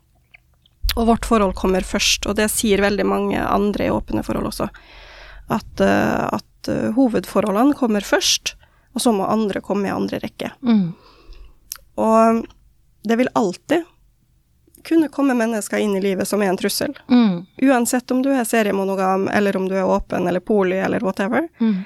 Og 0.99 1.07
vårt 1.07 1.29
forhold 1.29 1.55
kommer 1.59 1.87
først, 1.87 2.27
og 2.27 2.37
det 2.41 2.49
sier 2.51 2.83
veldig 2.83 3.07
mange 3.07 3.43
andre 3.45 3.87
i 3.87 3.93
åpne 3.95 4.25
forhold 4.27 4.51
også. 4.51 4.67
At, 5.51 5.83
eh, 5.83 6.25
at 6.27 6.71
eh, 6.71 6.91
hovedforholdene 6.97 7.79
kommer 7.79 8.05
først, 8.07 8.57
og 8.95 9.05
så 9.05 9.15
må 9.15 9.29
andre 9.31 9.63
komme 9.63 9.87
i 9.87 9.95
andre 9.95 10.19
rekke. 10.23 10.51
Mm. 10.67 10.91
Og 12.01 12.45
det 13.07 13.17
vil 13.21 13.31
alltid 13.39 13.85
kunne 14.85 15.11
komme 15.13 15.35
mennesker 15.37 15.77
inn 15.85 15.93
i 15.99 16.01
livet 16.01 16.29
som 16.29 16.41
er 16.43 16.49
en 16.53 16.57
trussel. 16.61 16.95
Mm. 17.13 17.43
Uansett 17.69 18.11
om 18.15 18.23
du 18.25 18.31
er 18.33 18.47
seriemonogam, 18.49 19.27
eller 19.29 19.57
om 19.59 19.67
du 19.69 19.75
er 19.77 19.85
åpen 19.89 20.29
eller 20.29 20.41
poli, 20.41 20.79
eller 20.81 21.05
whatever. 21.05 21.49
Mm. 21.61 21.83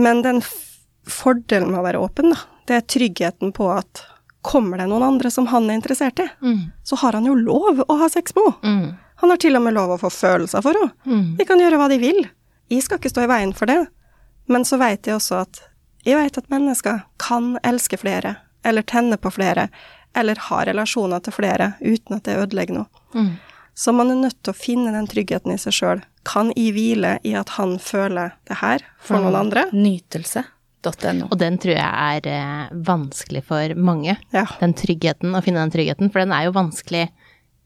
Men 0.00 0.22
den 0.24 0.40
fordelen 1.08 1.70
med 1.72 1.80
å 1.82 1.84
være 1.84 2.00
åpen, 2.04 2.32
da, 2.32 2.38
det 2.68 2.78
er 2.78 2.86
tryggheten 2.94 3.52
på 3.56 3.68
at 3.72 4.02
kommer 4.48 4.80
det 4.80 4.86
noen 4.88 5.04
andre 5.04 5.30
som 5.34 5.48
han 5.52 5.68
er 5.68 5.76
interessert 5.80 6.20
i, 6.22 6.28
Mm. 6.40 6.70
så 6.84 6.96
har 6.96 7.12
han 7.18 7.26
jo 7.26 7.34
lov 7.34 7.82
å 7.88 7.98
ha 7.98 8.08
sex 8.08 8.32
med 8.36 8.44
henne. 8.62 8.78
Mm. 8.88 8.96
Han 9.20 9.30
har 9.30 9.36
til 9.42 9.56
og 9.56 9.62
med 9.62 9.74
lov 9.74 9.90
å 9.90 9.98
få 10.00 10.10
følelser 10.14 10.62
for 10.62 10.72
henne. 10.78 10.92
Mm. 11.04 11.36
De 11.36 11.44
kan 11.44 11.58
gjøre 11.58 11.76
hva 11.80 11.88
de 11.90 11.98
vil. 11.98 12.20
Jeg 12.70 12.82
skal 12.84 12.98
ikke 13.00 13.10
stå 13.10 13.24
i 13.24 13.30
veien 13.32 13.52
for 13.52 13.66
det. 13.66 13.86
Men 14.48 14.64
så 14.64 14.78
vet 14.78 15.02
jeg 15.04 15.16
også 15.18 15.40
at 15.42 15.60
jeg 16.06 16.16
veit 16.16 16.38
at 16.38 16.48
mennesker 16.48 17.02
kan 17.18 17.58
elske 17.66 17.98
flere, 17.98 18.36
eller 18.66 18.82
tenner 18.82 19.20
på 19.20 19.30
flere, 19.34 19.68
eller 20.16 20.40
har 20.48 20.66
relasjoner 20.66 21.22
til 21.22 21.36
flere 21.36 21.72
uten 21.80 22.18
at 22.18 22.26
det 22.26 22.38
ødelegger 22.40 22.80
noe. 22.80 23.04
Mm. 23.14 23.36
Så 23.78 23.94
man 23.94 24.10
er 24.10 24.18
nødt 24.18 24.40
til 24.42 24.50
å 24.50 24.58
finne 24.58 24.90
den 24.90 25.06
tryggheten 25.06 25.54
i 25.54 25.58
seg 25.60 25.76
sjøl. 25.76 26.00
Kan 26.26 26.50
jeg 26.56 26.74
hvile 26.74 27.18
i 27.22 27.34
at 27.38 27.54
han 27.54 27.76
føler 27.78 28.34
det 28.50 28.58
her 28.58 28.82
for 28.98 29.22
noen 29.22 29.38
andre? 29.38 29.68
Nytelse.no. 29.70 31.28
Og 31.28 31.38
den 31.38 31.60
tror 31.62 31.76
jeg 31.76 32.16
er 32.18 32.26
eh, 32.32 32.74
vanskelig 32.88 33.44
for 33.46 33.78
mange. 33.78 34.16
Ja. 34.34 34.48
Den 34.58 34.74
tryggheten, 34.78 35.36
å 35.38 35.44
finne 35.46 35.62
den 35.62 35.74
tryggheten. 35.76 36.10
For 36.10 36.24
den 36.24 36.34
er 36.34 36.48
jo 36.48 36.56
vanskelig 36.58 37.06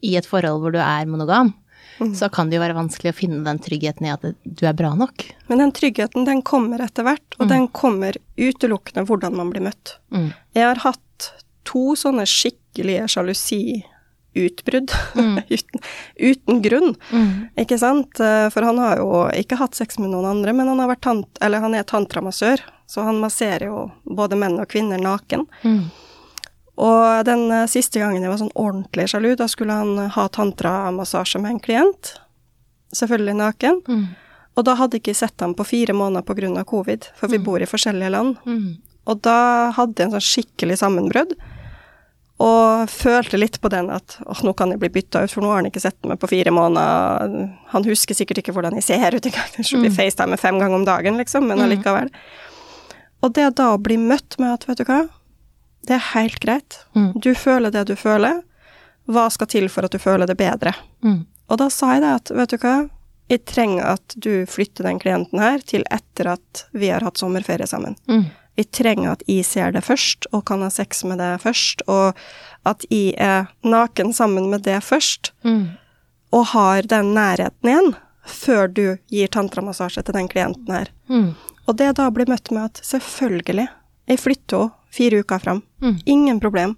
i 0.05 0.13
et 0.19 0.29
forhold 0.29 0.61
hvor 0.61 0.75
du 0.75 0.83
er 0.83 1.09
monogam. 1.09 1.55
Mm. 2.01 2.15
Så 2.19 2.29
kan 2.33 2.49
det 2.51 2.57
jo 2.57 2.63
være 2.65 2.75
vanskelig 2.79 3.13
å 3.13 3.17
finne 3.19 3.45
den 3.47 3.59
tryggheten 3.63 4.07
i 4.09 4.11
at 4.15 4.25
du 4.43 4.63
er 4.67 4.73
bra 4.75 4.95
nok. 4.99 5.27
Men 5.49 5.59
den 5.63 5.73
tryggheten, 5.77 6.25
den 6.27 6.41
kommer 6.43 6.81
etter 6.83 7.05
hvert, 7.07 7.37
og 7.39 7.49
den 7.53 7.69
kommer 7.69 8.17
utelukkende 8.41 9.05
hvordan 9.07 9.37
man 9.39 9.51
blir 9.53 9.63
møtt. 9.69 9.97
Mm. 10.11 10.33
Jeg 10.57 10.65
har 10.67 10.81
hatt 10.87 11.29
to 11.69 11.93
sånne 11.95 12.25
skikkelige 12.27 13.07
sjalusiutbrudd 13.13 14.91
uten, 15.53 15.81
uten 16.19 16.63
grunn, 16.65 16.95
Mm. 17.13 17.49
ikke 17.61 17.79
sant? 17.79 18.19
Eh, 18.21 18.49
For 18.51 18.63
han 18.67 18.79
har 18.83 18.97
jo 19.03 19.27
ikke 19.37 19.59
hatt 19.61 19.75
sex 19.79 19.99
med 20.01 20.11
noen 20.11 20.27
andre, 20.33 20.53
men 20.57 20.69
han, 20.73 20.97
tant 21.01 21.39
eller 21.41 21.61
han 21.61 21.75
er 21.79 21.85
tantramassør, 21.85 22.61
så 22.89 23.05
han 23.07 23.21
masserer 23.23 23.69
jo 23.69 23.91
både 24.05 24.37
menn 24.37 24.59
og 24.61 24.69
kvinner 24.73 24.99
naken. 25.01 25.47
Mm. 25.63 25.85
Og 26.81 27.25
den 27.29 27.51
eh, 27.53 27.69
siste 27.71 28.01
gangen 28.01 28.25
jeg 28.25 28.33
var 28.33 28.41
sånn 28.41 28.55
ordentlig 28.57 29.11
sjalu, 29.13 29.35
da 29.37 29.49
skulle 29.51 29.77
han 29.77 29.97
eh, 30.07 30.13
ha 30.15 30.27
tantramassasje 30.33 31.43
med 31.43 31.57
en 31.57 31.63
klient, 31.65 32.15
selvfølgelig 32.97 33.39
naken. 33.41 33.83
Mm. 33.89 34.07
Og 34.57 34.67
da 34.69 34.77
hadde 34.77 34.99
jeg 34.99 35.07
ikke 35.07 35.17
sett 35.17 35.45
ham 35.45 35.57
på 35.57 35.67
fire 35.69 35.97
måneder 35.97 36.61
av 36.61 36.69
covid, 36.69 37.09
for 37.17 37.33
vi 37.33 37.41
bor 37.41 37.63
i 37.63 37.69
forskjellige 37.69 38.13
land. 38.13 38.37
Mm. 38.45 38.81
Og 39.09 39.21
da 39.25 39.73
hadde 39.77 39.99
jeg 39.99 40.09
en 40.09 40.17
sånn 40.17 40.29
skikkelig 40.29 40.77
sammenbrudd. 40.83 41.33
Og 42.43 42.91
følte 42.91 43.39
litt 43.39 43.61
på 43.63 43.71
den 43.73 43.89
at 43.93 44.17
åh, 44.27 44.43
nå 44.45 44.53
kan 44.59 44.73
jeg 44.73 44.81
bli 44.83 44.91
bytta 44.93 45.23
ut, 45.23 45.33
for 45.33 45.45
nå 45.45 45.53
har 45.53 45.61
han 45.61 45.69
ikke 45.71 45.83
sett 45.85 45.99
meg 46.09 46.21
på 46.21 46.31
fire 46.31 46.53
måneder. 46.55 47.37
Han 47.73 47.87
husker 47.87 48.19
sikkert 48.19 48.43
ikke 48.43 48.55
hvordan 48.57 48.77
jeg 48.81 48.89
ser 48.89 49.17
ut 49.17 49.29
engang. 49.29 49.51
Jeg 49.57 49.81
blir 49.81 49.95
facetimet 49.95 50.43
fem 50.43 50.59
ganger 50.61 50.81
om 50.81 50.87
dagen, 50.89 51.21
liksom, 51.21 51.47
men 51.49 51.63
allikevel. 51.63 52.11
Og 53.23 53.35
det 53.37 53.53
da 53.61 53.73
å 53.73 53.81
bli 53.81 53.97
møtt 54.01 54.37
med 54.43 54.57
at, 54.57 54.67
vet 54.69 54.83
du 54.83 54.89
hva, 54.89 55.05
Det 55.87 55.95
er 55.97 56.09
helt 56.15 56.39
greit. 56.41 56.79
Mm. 56.95 57.13
Du 57.21 57.33
føler 57.35 57.71
det 57.75 57.87
du 57.91 57.97
føler. 57.99 58.43
Hva 59.11 59.27
skal 59.35 59.49
til 59.51 59.69
for 59.73 59.85
at 59.89 59.93
du 59.95 59.99
føler 59.99 60.27
det 60.31 60.37
bedre? 60.39 60.75
Mm. 61.03 61.25
Og 61.51 61.59
da 61.59 61.67
sa 61.75 61.95
jeg 61.97 62.05
det 62.05 62.13
at, 62.21 62.31
vet 62.39 62.53
du 62.55 62.61
hva, 62.63 62.77
jeg 63.33 63.45
trenger 63.49 63.89
at 63.97 64.15
du 64.17 64.45
flytter 64.47 64.87
den 64.87 65.01
klienten 65.03 65.41
her 65.43 65.59
til 65.67 65.83
etter 65.91 66.35
at 66.37 66.65
vi 66.77 66.91
har 66.93 67.03
hatt 67.05 67.19
sommerferie 67.19 67.67
sammen. 67.67 67.97
Mm. 68.09 68.27
Jeg 68.61 68.69
trenger 68.77 69.15
at 69.15 69.23
jeg 69.27 69.45
ser 69.49 69.73
det 69.73 69.81
først, 69.87 70.27
og 70.37 70.45
kan 70.49 70.61
ha 70.63 70.69
sex 70.71 71.03
med 71.09 71.19
det 71.23 71.31
først, 71.43 71.83
og 71.89 72.19
at 72.69 72.85
jeg 72.93 73.15
er 73.17 73.47
naken 73.65 74.13
sammen 74.13 74.51
med 74.53 74.63
det 74.69 74.79
først, 74.85 75.33
Mm. 75.43 75.71
og 76.33 76.47
har 76.53 76.83
den 76.83 77.15
nærheten 77.17 77.69
igjen, 77.69 77.95
før 78.27 78.69
du 78.69 78.99
gir 79.11 79.27
tantramassasje 79.33 80.03
til 80.05 80.15
den 80.15 80.29
klienten 80.29 80.71
her. 80.73 80.89
Mm. 81.09 81.33
Og 81.67 81.77
det 81.77 81.95
da 81.97 82.11
blir 82.11 82.29
møtt 82.29 82.51
med 82.53 82.65
at 82.71 82.81
selvfølgelig, 82.85 83.69
jeg 84.09 84.19
flytter 84.21 84.59
henne 84.69 84.79
fire 84.93 85.23
uker 85.25 85.39
fram. 85.43 85.63
Mm. 85.83 85.99
Ingen 86.07 86.41
problem. 86.41 86.77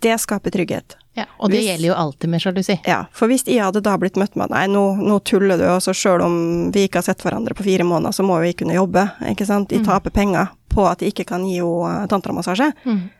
Det 0.00 0.14
skaper 0.22 0.50
trygghet. 0.54 0.96
Ja, 1.18 1.24
og 1.40 1.50
det 1.50 1.58
Hvis- 1.58 1.66
gjelder 1.72 1.88
jo 1.88 1.94
alltid 1.94 2.30
med 2.30 2.40
sjalusi. 2.40 2.76
Ja, 2.86 3.06
for 3.12 3.26
hvis 3.26 3.42
jeg 3.48 3.58
hadde 3.64 3.80
da 3.82 3.96
blitt 3.98 4.14
møtt 4.16 4.36
med 4.38 4.50
nei, 4.50 4.66
nå, 4.70 4.96
nå 5.02 5.18
tuller 5.26 5.58
du, 5.58 5.64
og 5.66 5.80
så 5.82 5.90
sjøl 5.90 6.22
om 6.22 6.70
vi 6.70 6.84
ikke 6.86 7.00
har 7.00 7.02
sett 7.08 7.18
hverandre 7.24 7.54
på 7.58 7.64
fire 7.66 7.82
måneder, 7.82 8.14
så 8.14 8.22
må 8.24 8.38
vi 8.40 8.52
kunne 8.54 8.74
jobbe, 8.76 9.02
ikke 9.26 9.46
sant, 9.46 9.70
jeg 9.74 9.82
taper 9.84 10.10
penger 10.14 10.48
på 10.70 10.86
at 10.86 11.00
jeg 11.02 11.12
ikke 11.14 11.26
kan 11.26 11.42
gi 11.44 11.58
henne 11.58 12.06
tantramassasje, 12.08 12.72
Mm. 12.86 13.10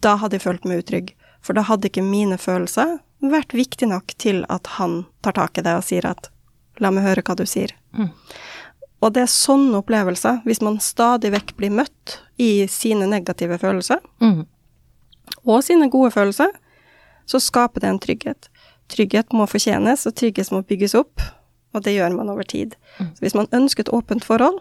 da 0.00 0.16
hadde 0.16 0.34
jeg 0.38 0.42
følt 0.42 0.64
meg 0.64 0.84
utrygg. 0.84 1.14
For 1.42 1.52
da 1.54 1.62
hadde 1.62 1.88
ikke 1.90 2.02
mine 2.08 2.36
følelser 2.38 3.00
vært 3.22 3.48
viktig 3.58 3.88
nok 3.88 4.06
til 4.18 4.44
at 4.48 4.66
han 4.78 5.06
tar 5.22 5.32
tak 5.32 5.58
i 5.58 5.62
det 5.62 5.74
og 5.74 5.82
sier 5.82 6.04
at 6.06 6.28
la 6.78 6.90
meg 6.92 7.02
høre 7.02 7.22
hva 7.24 7.34
du 7.34 7.42
sier. 7.44 7.70
Mm. 7.92 8.10
Og 9.00 9.12
det 9.14 9.22
er 9.22 9.30
sånne 9.30 9.78
opplevelser, 9.78 10.40
hvis 10.44 10.60
man 10.64 10.80
stadig 10.82 11.30
vekk 11.32 11.52
blir 11.56 11.70
møtt 11.70 12.16
i 12.42 12.66
sine 12.66 13.06
negative 13.06 13.58
følelser, 13.62 14.00
Mm. 14.20 14.46
og 15.46 15.62
sine 15.62 15.88
gode 15.90 16.10
følelser, 16.10 16.50
så 17.26 17.38
skaper 17.40 17.80
det 17.80 17.88
en 17.90 17.98
trygghet. 17.98 18.48
Trygghet 18.88 19.32
må 19.32 19.46
fortjenes, 19.46 20.06
og 20.06 20.14
trygghet 20.16 20.50
må 20.50 20.62
bygges 20.66 20.94
opp, 20.98 21.20
og 21.74 21.82
det 21.84 21.94
gjør 21.94 22.16
man 22.16 22.30
over 22.30 22.42
tid. 22.42 22.74
Så 22.98 23.20
hvis 23.20 23.34
man 23.34 23.46
ønsker 23.52 23.80
et 23.86 23.92
åpent 23.92 24.24
forhold, 24.24 24.58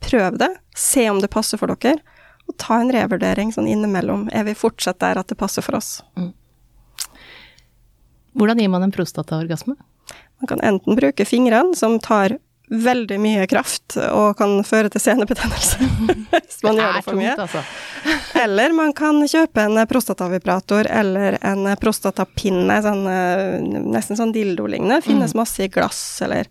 prøv 0.00 0.36
det, 0.38 0.50
se 0.76 1.08
om 1.08 1.20
det 1.20 1.30
passer 1.30 1.56
for 1.56 1.66
dere, 1.68 2.00
og 2.48 2.56
ta 2.58 2.80
en 2.80 2.90
revurdering 2.90 3.52
sånn 3.54 3.68
innimellom. 3.70 4.28
Er 4.32 4.42
vi 4.44 4.54
fortsatt 4.54 4.98
der 4.98 5.16
at 5.20 5.28
det 5.28 5.38
passer 5.38 5.62
for 5.62 5.76
oss? 5.76 6.02
Hvordan 8.36 8.58
gir 8.58 8.68
man 8.68 8.82
en 8.82 8.92
prostataorgasme? 8.94 9.76
Man 10.40 10.48
kan 10.48 10.60
enten 10.64 10.96
bruke 10.98 11.24
fingrene, 11.26 11.76
som 11.76 11.98
tar 12.02 12.38
veldig 12.70 13.16
mye 13.18 13.46
kraft 13.50 13.96
og 13.98 14.36
kan 14.38 14.60
føre 14.66 14.90
til 14.94 15.02
senebetennelse 15.02 15.88
hvis 16.36 16.60
man 16.62 16.78
gjør 16.78 16.92
det 16.96 17.04
for 17.06 17.18
mye. 17.18 17.32
altså. 17.34 17.62
Eller 18.38 18.74
man 18.76 18.92
kan 18.96 19.18
kjøpe 19.26 19.64
en 19.66 19.80
prostatavibrator 19.90 20.86
eller 20.86 21.38
en 21.42 21.66
prostatapinne, 21.80 22.76
sånn, 22.84 23.02
eh, 23.10 23.58
nesten 23.90 24.18
sånn 24.20 24.34
dildo-lignende. 24.36 25.02
Finnes 25.04 25.34
masse 25.38 25.66
i 25.66 25.72
glass 25.72 26.00
eller 26.24 26.46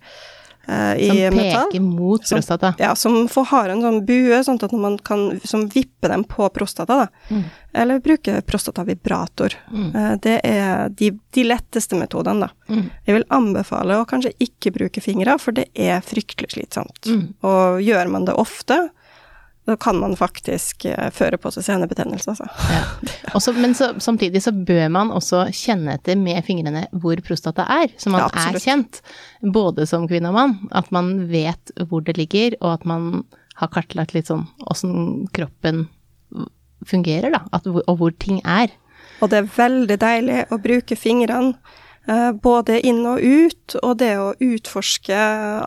eh, 0.68 0.94
i 0.96 1.08
Som 1.28 1.36
metall. 1.36 1.66
peker 1.70 1.80
mot 1.80 2.26
Som- 2.26 2.36
prostata. 2.38 2.74
Ja, 2.78 2.94
som 2.94 3.28
får, 3.28 3.44
har 3.46 3.68
en 3.68 3.82
sånn 3.82 4.04
bue, 4.06 4.42
sånn 4.44 4.62
at 4.62 4.72
man 4.72 4.98
kan 4.98 5.40
som 5.44 5.68
vipper 5.68 6.08
dem 6.08 6.24
på 6.24 6.48
prostata, 6.52 6.96
da. 7.04 7.06
Mm. 7.30 7.44
Eller 7.74 8.00
bruke 8.00 8.42
prostatavibrator. 8.42 9.54
Eh, 9.94 10.16
Det 10.22 10.40
er 10.44 10.88
de, 10.88 11.10
de 11.32 11.44
letteste 11.44 11.96
metodene, 11.98 12.40
da. 12.48 12.50
Mm. 12.74 12.90
Jeg 13.06 13.14
vil 13.14 13.24
anbefale 13.30 13.98
å 14.00 14.06
kanskje 14.06 14.32
ikke 14.40 14.72
bruke 14.74 15.00
fingre, 15.02 15.38
for 15.38 15.52
det 15.52 15.68
er 15.74 16.00
fryktelig 16.00 16.50
slitsomt. 16.54 17.06
Mm. 17.06 17.34
Og 17.42 17.80
gjør 17.82 18.10
man 18.10 18.24
det 18.26 18.34
ofte, 18.34 18.90
da 19.70 19.76
kan 19.80 19.98
man 20.02 20.16
faktisk 20.18 20.84
eh, 20.90 21.10
føre 21.14 21.38
på 21.40 21.52
seg 21.54 21.64
senebetennelse, 21.68 22.34
altså. 22.34 22.48
Ja. 22.74 22.82
Også, 23.38 23.54
men 23.54 23.76
så, 23.78 23.92
samtidig 24.02 24.42
så 24.42 24.52
bør 24.52 24.88
man 24.92 25.12
også 25.14 25.44
kjenne 25.54 25.94
etter 25.94 26.18
med 26.18 26.42
fingrene 26.46 26.86
hvor 26.90 27.20
prostata 27.22 27.66
er, 27.70 27.92
så 28.00 28.10
man 28.10 28.24
Ja, 28.24 28.30
er 28.50 28.58
kjent, 28.58 28.98
både 29.54 29.86
som 29.86 30.08
kvinne 30.10 30.32
og 30.32 30.36
mann. 30.36 30.56
At 30.74 30.90
man 30.94 31.28
vet 31.30 31.70
hvor 31.86 32.02
det 32.02 32.16
ligger, 32.18 32.56
og 32.58 32.80
at 32.80 32.88
man 32.90 33.22
har 33.60 33.70
kartlagt 33.70 34.16
litt 34.16 34.30
sånn 34.30 34.48
åssen 34.72 35.28
kroppen 35.36 35.86
fungerer, 36.88 37.30
da, 37.34 37.44
at, 37.54 37.68
og 37.68 37.94
hvor 38.00 38.14
ting 38.18 38.40
er. 38.42 38.72
Og 39.20 39.30
det 39.30 39.42
er 39.42 39.52
veldig 39.54 39.98
deilig 40.00 40.40
å 40.50 40.58
bruke 40.62 40.98
fingrene 40.98 41.54
både 42.42 42.78
inn 42.86 43.04
og 43.06 43.20
ut, 43.22 43.76
og 43.84 43.92
det 44.00 44.10
å 44.18 44.32
utforske 44.42 45.14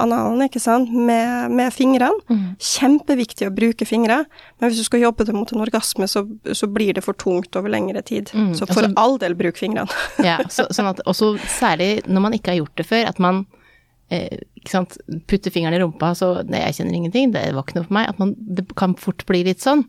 analen, 0.01 0.41
ikke 0.47 0.59
sant, 0.59 0.91
med, 0.91 1.51
med 1.55 1.71
fingrene. 1.71 2.19
Mm. 2.27 2.45
Kjempeviktig 2.59 3.47
å 3.47 3.53
bruke 3.55 3.87
fingre, 3.87 4.23
men 4.59 4.69
hvis 4.69 4.81
du 4.81 4.87
skal 4.87 5.05
jobbe 5.05 5.27
det 5.29 5.35
mot 5.37 5.53
en 5.55 5.63
orgasme, 5.63 6.07
så, 6.09 6.25
så 6.51 6.67
blir 6.67 6.93
det 6.97 7.05
for 7.05 7.15
tungt 7.15 7.55
over 7.59 7.71
lengre 7.71 8.03
tid. 8.03 8.31
Mm, 8.35 8.53
Så 8.59 8.67
for 8.67 8.83
altså- 8.83 8.99
all 8.99 9.17
del, 9.21 9.37
bruk 9.39 9.59
fingrene. 9.61 9.87
Ja, 10.27 10.39
så, 10.51 10.67
sånn 10.73 10.89
at 10.91 10.99
også 11.09 11.33
særlig 11.47 12.03
når 12.07 12.25
man 12.27 12.35
ikke 12.35 12.53
har 12.53 12.61
gjort 12.63 12.75
det 12.79 12.87
før, 12.89 13.07
at 13.09 13.19
man 13.23 13.45
eh, 14.11 14.39
ikke 14.59 14.73
sant, 14.75 14.97
putter 15.31 15.53
fingeren 15.53 15.77
i 15.77 15.81
rumpa, 15.83 16.11
så 16.17 16.33
nei, 16.47 16.61
jeg 16.67 16.79
kjenner 16.81 16.99
ingenting, 16.99 17.31
det 17.33 17.47
var 17.55 17.63
ikke 17.65 17.79
noe 17.79 17.87
for 17.87 17.97
meg. 17.97 18.09
At 18.11 18.19
man, 18.21 18.35
det 18.37 18.67
kan 18.79 18.95
fort 18.99 19.23
bli 19.29 19.43
litt 19.47 19.63
sånn. 19.63 19.85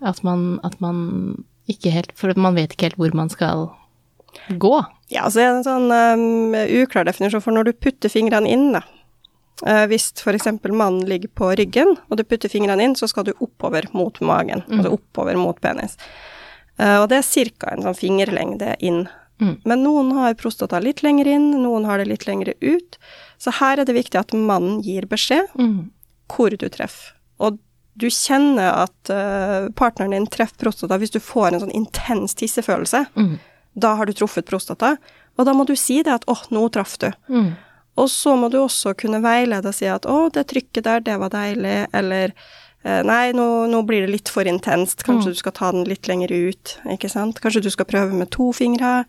At, 0.00 0.22
man, 0.26 0.54
at 0.66 0.80
man 0.84 1.44
ikke 1.68 1.92
helt 1.92 2.14
For 2.16 2.32
man 2.40 2.56
vet 2.56 2.72
ikke 2.72 2.88
helt 2.88 2.96
hvor 3.00 3.12
man 3.16 3.28
skal 3.28 3.66
gå. 4.56 4.72
Ja, 5.08 5.24
så 5.32 5.40
er 5.40 5.48
det 5.48 5.56
en 5.56 5.66
sånn 5.66 5.90
um, 5.90 6.54
uklar 6.82 7.06
definisjon 7.08 7.40
for 7.44 7.56
når 7.56 7.70
du 7.70 7.76
putter 7.80 8.12
fingrene 8.12 8.50
inn, 8.52 8.72
da. 8.76 8.82
Uh, 9.66 9.86
hvis 9.90 10.10
f.eks. 10.20 10.46
mannen 10.68 11.06
ligger 11.08 11.30
på 11.34 11.48
ryggen, 11.58 11.96
og 12.08 12.18
du 12.20 12.24
putter 12.28 12.52
fingrene 12.52 12.84
inn, 12.84 12.96
så 12.98 13.08
skal 13.10 13.24
du 13.26 13.32
oppover 13.42 13.88
mot 13.96 14.20
magen, 14.20 14.62
altså 14.68 14.92
oppover 14.98 15.38
mot 15.40 15.58
penis. 15.64 15.96
Uh, 16.78 17.00
og 17.02 17.08
det 17.10 17.22
er 17.22 17.48
ca. 17.58 17.72
en 17.72 17.86
sånn 17.88 17.96
fingerlengde 17.98 18.76
inn. 18.84 19.06
Mm. 19.40 19.54
Men 19.70 19.82
noen 19.86 20.12
har 20.18 20.34
prostata 20.38 20.80
litt 20.82 21.00
lenger 21.06 21.26
inn, 21.30 21.50
noen 21.62 21.84
har 21.88 21.98
det 21.98 22.08
litt 22.10 22.26
lenger 22.28 22.52
ut. 22.60 22.98
Så 23.38 23.54
her 23.60 23.78
er 23.78 23.86
det 23.88 23.94
viktig 23.96 24.18
at 24.18 24.34
mannen 24.34 24.80
gir 24.82 25.06
beskjed 25.10 25.48
Mm. 25.56 25.90
hvor 26.28 26.50
du 26.50 26.68
treffer. 26.68 27.14
Og 27.40 27.58
du 27.98 28.06
kjenner 28.10 28.84
at 28.84 29.10
uh, 29.10 29.68
partneren 29.74 30.12
din 30.14 30.26
treffer 30.30 30.58
prostata 30.68 30.98
hvis 30.98 31.10
du 31.14 31.18
får 31.22 31.52
en 31.54 31.62
sånn 31.64 31.74
intens 31.74 32.34
tissefølelse. 32.38 33.06
Mm. 33.16 33.38
Da 33.78 33.94
har 33.98 34.08
du 34.08 34.14
truffet 34.16 34.46
prostata, 34.48 34.96
og 35.38 35.46
da 35.46 35.54
må 35.54 35.66
du 35.66 35.74
si 35.78 36.02
det 36.02 36.12
at 36.20 36.26
'åh, 36.26 36.44
nå 36.50 36.68
traff 36.74 36.98
du'. 36.98 37.12
Mm. 37.28 37.56
Og 37.98 38.10
så 38.10 38.36
må 38.38 38.50
du 38.50 38.58
også 38.58 38.94
kunne 38.94 39.22
veilede 39.22 39.68
og 39.68 39.74
si 39.74 39.86
at 39.86 40.06
'å, 40.06 40.30
det 40.32 40.48
trykket 40.50 40.84
der, 40.84 41.00
det 41.00 41.18
var 41.18 41.30
deilig', 41.30 41.88
eller 41.92 42.32
eh, 42.84 43.02
'nei, 43.02 43.32
nå, 43.32 43.66
nå 43.70 43.82
blir 43.86 44.06
det 44.06 44.12
litt 44.12 44.28
for 44.28 44.46
intenst, 44.46 45.04
kanskje 45.04 45.34
du 45.34 45.38
skal 45.38 45.52
ta 45.52 45.72
den 45.72 45.84
litt 45.84 46.08
lenger 46.08 46.28
ut', 46.28 46.78
ikke 46.90 47.10
sant? 47.10 47.40
Kanskje 47.40 47.62
du 47.62 47.70
skal 47.70 47.86
prøve 47.86 48.12
med 48.12 48.30
to 48.30 48.52
fingre. 48.52 49.04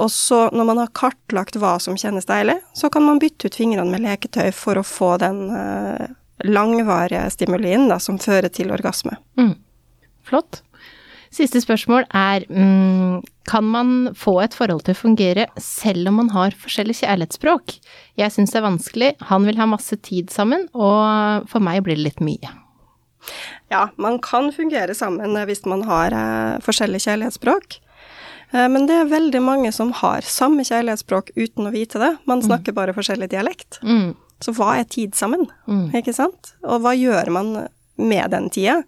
Og 0.00 0.10
så, 0.10 0.48
når 0.52 0.64
man 0.64 0.78
har 0.78 0.94
kartlagt 0.94 1.58
hva 1.60 1.78
som 1.82 1.96
kjennes 1.98 2.26
deilig, 2.26 2.56
så 2.72 2.88
kan 2.88 3.04
man 3.04 3.18
bytte 3.18 3.50
ut 3.50 3.58
fingrene 3.58 3.90
med 3.90 4.06
leketøy 4.06 4.50
for 4.54 4.78
å 4.78 4.86
få 4.86 5.16
den 5.20 5.50
eh, 5.50 6.06
langvarige 6.46 7.26
stimulien 7.30 7.88
da, 7.90 7.98
som 7.98 8.18
fører 8.18 8.48
til 8.48 8.72
orgasme. 8.72 9.18
Mm. 9.36 9.54
Flott. 10.24 10.62
Siste 11.30 11.60
spørsmål 11.62 12.08
er 12.16 12.46
mm, 12.48 13.20
Kan 13.50 13.66
man 13.66 14.12
få 14.14 14.36
et 14.44 14.54
forhold 14.54 14.84
til 14.86 14.94
å 14.94 15.00
fungere 15.00 15.48
selv 15.58 16.06
om 16.12 16.20
man 16.20 16.28
har 16.36 16.54
forskjellig 16.54 17.00
kjærlighetsspråk? 17.00 17.76
Jeg 18.20 18.34
syns 18.34 18.52
det 18.54 18.60
er 18.60 18.66
vanskelig, 18.68 19.08
han 19.26 19.46
vil 19.48 19.58
ha 19.58 19.66
masse 19.66 19.96
tid 20.06 20.30
sammen, 20.30 20.68
og 20.70 21.48
for 21.50 21.64
meg 21.64 21.82
blir 21.86 21.98
det 21.98 22.06
litt 22.06 22.22
mye. 22.22 22.52
Ja, 23.70 23.88
man 24.00 24.18
kan 24.22 24.48
fungere 24.54 24.94
sammen 24.96 25.36
eh, 25.36 25.46
hvis 25.50 25.64
man 25.68 25.82
har 25.88 26.14
eh, 26.16 26.60
forskjellig 26.64 27.02
kjærlighetsspråk. 27.04 27.76
Eh, 28.54 28.68
men 28.72 28.86
det 28.88 28.96
er 28.96 29.10
veldig 29.10 29.42
mange 29.44 29.72
som 29.76 29.92
har 29.98 30.24
samme 30.26 30.64
kjærlighetsspråk 30.66 31.34
uten 31.36 31.68
å 31.68 31.74
vite 31.74 32.00
det. 32.02 32.14
Man 32.30 32.42
snakker 32.46 32.74
bare 32.76 32.94
forskjellig 32.96 33.28
dialekt. 33.34 33.80
Mm. 33.82 34.14
Så 34.40 34.54
hva 34.56 34.72
er 34.80 34.86
tid 34.88 35.14
sammen, 35.18 35.46
Mm. 35.68 35.90
ikke 36.00 36.14
sant? 36.16 36.54
Og 36.64 36.80
hva 36.80 36.94
gjør 36.96 37.28
man 37.34 37.50
med 38.00 38.30
den 38.32 38.48
tida? 38.50 38.80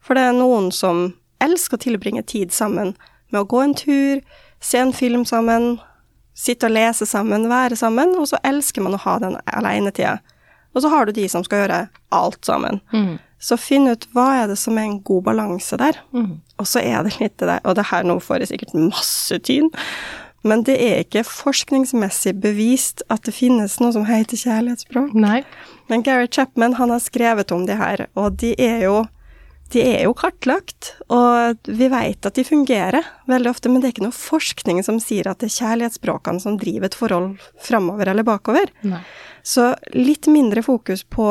For 0.00 0.14
det 0.14 0.22
er 0.28 0.36
noen 0.38 0.70
som 0.72 1.08
elsker 1.42 1.76
å 1.76 1.82
tilbringe 1.82 2.22
tid 2.22 2.52
sammen 2.54 2.94
med 3.30 3.42
å 3.42 3.48
gå 3.50 3.62
en 3.64 3.76
tur, 3.78 4.20
se 4.60 4.82
en 4.82 4.92
film 4.96 5.24
sammen, 5.28 5.78
sitte 6.36 6.68
og 6.68 6.74
lese 6.74 7.08
sammen, 7.08 7.48
være 7.50 7.78
sammen, 7.78 8.14
og 8.18 8.28
så 8.30 8.40
elsker 8.46 8.84
man 8.84 8.96
å 8.96 9.02
ha 9.04 9.18
den 9.22 9.38
alenetida. 9.46 10.18
Og 10.74 10.84
så 10.84 10.92
har 10.92 11.06
du 11.06 11.12
de 11.16 11.26
som 11.28 11.44
skal 11.46 11.64
gjøre 11.64 11.80
alt 12.14 12.46
sammen. 12.46 12.80
Mm. 12.94 13.18
Så 13.42 13.56
finn 13.58 13.88
ut 13.90 14.06
hva 14.14 14.28
er 14.42 14.50
det 14.50 14.58
som 14.60 14.78
er 14.78 14.86
en 14.86 15.00
god 15.02 15.24
balanse 15.30 15.78
der. 15.80 15.98
Mm. 16.14 16.38
Og 16.60 16.68
så 16.68 16.82
er 16.84 17.02
det 17.06 17.16
litt 17.18 17.38
det 17.40 17.48
der, 17.48 17.62
og 17.64 17.78
det 17.78 17.88
her 17.90 18.06
nå 18.06 18.20
får 18.22 18.44
jeg 18.44 18.52
sikkert 18.52 18.76
masse 18.78 19.40
tyn, 19.48 19.70
men 20.46 20.62
det 20.64 20.76
er 20.80 21.02
ikke 21.02 21.24
forskningsmessig 21.28 22.32
bevist 22.40 23.02
at 23.12 23.26
det 23.26 23.34
finnes 23.36 23.76
noe 23.82 23.92
som 23.92 24.06
heter 24.08 24.40
kjærlighetsspråk. 24.40 25.12
Nei. 25.12 25.42
Men 25.92 26.04
Gary 26.06 26.30
Chapman 26.32 26.78
han 26.78 26.92
har 26.94 27.02
skrevet 27.04 27.52
om 27.52 27.66
de 27.68 27.76
her, 27.76 28.06
og 28.16 28.38
de 28.40 28.54
er 28.56 28.86
jo, 28.86 29.02
de 29.70 29.82
er 29.86 30.04
jo 30.08 30.12
kartlagt. 30.18 30.92
Og 31.14 31.58
vi 31.70 31.88
vet 31.92 32.26
at 32.26 32.34
de 32.38 32.44
fungerer 32.46 33.04
veldig 33.30 33.50
ofte, 33.52 33.70
men 33.70 33.80
det 33.82 33.88
er 33.90 33.94
ikke 33.94 34.06
noe 34.08 34.16
forskning 34.16 34.82
som 34.86 34.98
sier 35.02 35.28
at 35.30 35.38
det 35.42 35.50
er 35.50 35.56
kjærlighetsspråkene 35.60 36.42
som 36.42 36.56
driver 36.60 36.90
et 36.90 36.96
forhold 36.98 37.36
framover 37.62 38.10
eller 38.10 38.26
bakover. 38.26 38.72
Nei. 38.82 39.02
Så 39.46 39.70
litt 39.96 40.26
mindre 40.28 40.60
fokus 40.66 41.00
på 41.08 41.24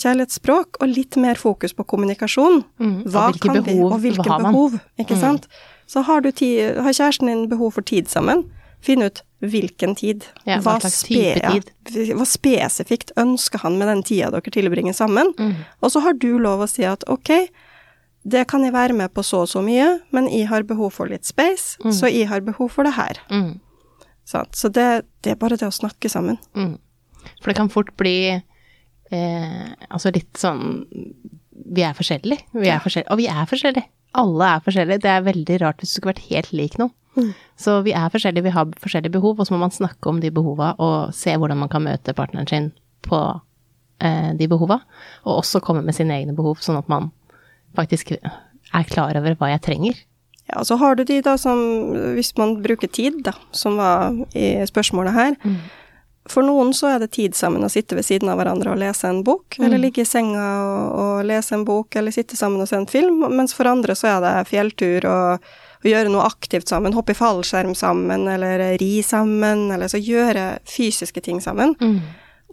kjærlighetsspråk, 0.00 0.80
og 0.82 0.90
litt 0.90 1.16
mer 1.20 1.38
fokus 1.38 1.74
på 1.76 1.84
kommunikasjon. 1.86 2.64
Mm, 2.82 2.96
og 3.04 3.12
Hva 3.14 3.28
hvilke 3.30 3.46
kan 3.52 3.60
vi, 3.60 3.64
behov 3.76 3.92
og 3.92 4.00
hvilke 4.02 4.28
har 4.30 4.42
man? 4.42 4.52
behov, 4.52 4.80
ikke 4.98 5.14
Mm. 5.16 5.20
sant? 5.20 5.48
Så 5.86 6.02
har, 6.02 6.20
du 6.24 6.30
tid, 6.32 6.76
har 6.80 6.92
kjæresten 6.92 7.26
din 7.28 7.48
behov 7.48 7.74
for 7.74 7.82
tid 7.82 8.08
sammen, 8.08 8.44
finn 8.80 9.02
ut 9.02 9.22
hvilken 9.44 9.94
tid. 9.96 10.24
Ja, 10.46 10.58
hva 10.64 10.78
hva, 10.80 10.88
spe 10.90 11.36
ja, 11.36 11.52
hva 12.16 12.24
spesifikt 12.26 13.12
ønsker 13.20 13.60
han 13.60 13.78
med 13.78 13.88
den 13.88 14.02
tida 14.02 14.30
dere 14.32 14.50
tilbringer 14.50 14.94
sammen? 14.96 15.34
Mm. 15.38 15.54
Og 15.82 15.92
så 15.92 16.00
har 16.00 16.14
du 16.14 16.38
lov 16.38 16.64
å 16.64 16.68
si 16.68 16.82
at 16.88 17.04
ok, 17.06 17.48
det 18.24 18.46
kan 18.48 18.62
jeg 18.64 18.72
være 18.72 18.94
med 18.96 19.12
på 19.14 19.22
så 19.22 19.42
og 19.44 19.48
så 19.50 19.60
mye, 19.64 20.00
men 20.16 20.28
jeg 20.32 20.48
har 20.48 20.62
behov 20.64 20.92
for 20.96 21.06
litt 21.10 21.26
space, 21.28 21.76
Mm. 21.84 21.92
så 21.92 22.08
jeg 22.10 22.28
har 22.28 22.40
behov 22.40 22.70
for 22.72 22.84
det 22.84 22.94
her. 22.96 23.20
Mm. 23.30 23.60
Så 24.24 24.68
det, 24.72 25.04
det 25.22 25.32
er 25.32 25.36
bare 25.36 25.56
det 25.60 25.68
å 25.68 25.74
snakke 25.74 26.08
sammen. 26.08 26.38
Mm. 26.56 26.78
For 27.42 27.50
det 27.52 27.56
kan 27.58 27.68
fort 27.68 27.90
bli 28.00 28.40
eh, 29.10 29.68
altså 29.90 30.12
litt 30.14 30.36
sånn 30.40 30.86
Vi 31.74 31.82
er 31.86 31.94
forskjellige. 31.94 32.48
Vi 32.52 32.68
er 32.68 32.80
forskjellige. 32.82 33.10
Og 33.12 33.18
vi 33.20 33.26
er 33.30 33.46
forskjellige. 33.46 33.86
Alle 34.18 34.48
er 34.56 34.60
forskjellige. 34.64 35.00
Det 35.04 35.10
er 35.10 35.22
veldig 35.26 35.58
rart 35.62 35.78
hvis 35.82 35.92
du 35.94 36.00
skulle 36.00 36.14
vært 36.14 36.28
helt 36.30 36.52
lik 36.52 36.78
noen. 36.80 36.92
Så 37.56 37.76
vi 37.86 37.92
er 37.94 38.08
forskjellige, 38.10 38.42
vi 38.42 38.50
har 38.56 38.66
forskjellige 38.82 39.12
behov, 39.14 39.38
og 39.38 39.46
så 39.46 39.54
må 39.54 39.60
man 39.62 39.70
snakke 39.70 40.08
om 40.10 40.18
de 40.20 40.32
behova 40.34 40.72
og 40.82 41.12
se 41.14 41.30
hvordan 41.38 41.60
man 41.60 41.68
kan 41.70 41.84
møte 41.86 42.10
partneren 42.16 42.48
sin 42.50 42.72
på 43.06 43.20
eh, 44.02 44.32
de 44.34 44.48
behova, 44.50 44.80
og 45.22 45.38
også 45.44 45.60
komme 45.62 45.84
med 45.86 45.94
sine 45.94 46.16
egne 46.18 46.34
behov, 46.34 46.58
sånn 46.64 46.80
at 46.80 46.88
man 46.90 47.12
faktisk 47.76 48.12
er 48.16 48.84
klar 48.90 49.16
over 49.20 49.34
hva 49.38 49.52
jeg 49.54 49.62
trenger. 49.62 49.94
Ja, 50.52 50.60
så 50.64 50.76
har 50.76 50.94
du 50.98 51.04
de 51.08 51.20
da 51.24 51.36
som, 51.40 51.58
hvis 52.16 52.34
man 52.36 52.58
bruker 52.62 52.90
tid, 52.92 53.22
da, 53.24 53.32
som 53.56 53.78
var 53.80 54.12
i 54.36 54.58
spørsmålet 54.68 55.14
her. 55.16 55.36
For 56.28 56.40
noen 56.44 56.70
så 56.72 56.88
er 56.94 56.98
det 57.02 57.10
tid 57.12 57.34
sammen 57.36 57.64
å 57.64 57.68
sitte 57.68 57.96
ved 57.96 58.04
siden 58.06 58.30
av 58.32 58.38
hverandre 58.40 58.70
og 58.72 58.78
lese 58.80 59.08
en 59.08 59.22
bok, 59.24 59.58
eller 59.60 59.76
ligge 59.80 60.04
i 60.04 60.08
senga 60.08 60.44
og, 60.64 60.84
og 61.00 61.24
lese 61.28 61.52
en 61.56 61.64
bok, 61.68 61.96
eller 62.00 62.14
sitte 62.16 62.36
sammen 62.36 62.60
og 62.64 62.68
se 62.70 62.76
en 62.80 62.86
film, 62.88 63.18
mens 63.36 63.52
for 63.56 63.68
andre 63.68 63.92
så 63.96 64.08
er 64.14 64.20
det 64.24 64.32
fjelltur 64.48 65.04
og, 65.04 65.44
og 65.84 65.88
gjøre 65.90 66.12
noe 66.12 66.24
aktivt 66.24 66.68
sammen, 66.72 66.96
hoppe 66.96 67.12
i 67.12 67.18
fallskjerm 67.18 67.74
sammen, 67.76 68.24
eller 68.28 68.64
ri 68.80 69.02
sammen, 69.04 69.66
eller 69.76 69.92
så 69.92 70.00
gjøre 70.00 70.46
fysiske 70.64 71.20
ting 71.24 71.42
sammen. 71.44 71.76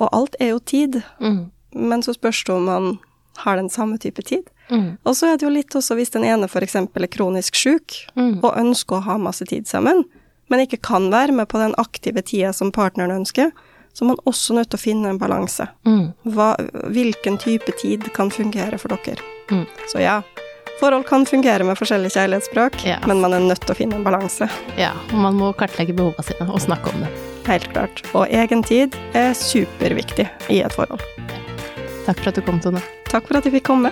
Og 0.01 0.09
alt 0.11 0.35
er 0.43 0.51
jo 0.55 0.59
tid, 0.59 0.99
Mm. 1.19 1.45
men 1.75 2.03
så 2.03 2.11
spørs 2.15 2.43
det 2.43 2.55
om 2.55 2.65
man 2.67 2.99
har 3.45 3.55
den 3.55 3.69
samme 3.71 3.95
type 3.97 4.19
tid. 4.27 4.50
Mm. 4.71 4.97
Og 5.05 5.15
så 5.15 5.27
er 5.33 5.37
det 5.37 5.45
jo 5.45 5.51
litt 5.53 5.75
også 5.75 5.95
hvis 5.99 6.13
den 6.15 6.23
ene 6.23 6.47
f.eks. 6.47 6.75
er 6.75 7.07
kronisk 7.11 7.55
syk, 7.55 8.05
Mm. 8.15 8.39
og 8.43 8.55
ønsker 8.57 8.97
å 8.97 9.03
ha 9.03 9.17
masse 9.17 9.45
tid 9.45 9.67
sammen, 9.67 10.03
men 10.49 10.59
ikke 10.65 10.81
kan 10.81 11.09
være 11.11 11.31
med 11.35 11.47
på 11.47 11.59
den 11.59 11.75
aktive 11.77 12.21
tida 12.23 12.53
som 12.53 12.71
partneren 12.71 13.11
ønsker, 13.21 13.51
så 13.93 14.03
er 14.05 14.07
man 14.07 14.21
også 14.25 14.53
nødt 14.55 14.69
til 14.71 14.79
å 14.79 14.81
finne 14.81 15.09
en 15.11 15.19
balanse. 15.19 15.67
Mm. 15.85 16.13
Hva, 16.31 16.55
hvilken 16.91 17.37
type 17.37 17.71
tid 17.81 18.07
kan 18.15 18.29
fungere 18.31 18.79
for 18.79 18.87
dere? 18.95 19.19
Mm. 19.51 19.65
Så 19.91 19.99
ja, 19.99 20.21
forhold 20.79 21.05
kan 21.09 21.25
fungere 21.27 21.63
med 21.67 21.75
forskjellige 21.77 22.15
kjærlighetsspråk, 22.15 22.85
Ja. 22.87 22.99
men 23.07 23.19
man 23.21 23.33
er 23.33 23.39
nødt 23.43 23.59
til 23.65 23.75
å 23.75 23.77
finne 23.77 23.95
en 23.99 24.03
balanse. 24.07 24.47
Ja, 24.77 24.93
og 25.11 25.19
man 25.19 25.35
må 25.35 25.51
kartlegge 25.53 25.93
behovene 25.93 26.23
sine 26.23 26.47
og 26.49 26.61
snakke 26.63 26.93
om 26.93 27.01
det. 27.03 27.09
Helt 27.47 27.67
klart. 27.73 28.01
Og 28.15 28.27
egen 28.29 28.63
tid 28.63 28.95
er 29.13 29.33
superviktig 29.33 30.29
i 30.49 30.61
et 30.63 30.71
forhold. 30.71 31.01
Takk 32.05 32.17
for 32.19 32.29
at 32.29 32.35
du 32.35 32.41
kom, 32.41 32.59
Tone. 32.59 32.81
Takk 33.11 33.27
for 33.27 33.37
at 33.37 33.43
jeg 33.45 33.53
fikk 33.59 33.63
komme. 33.67 33.91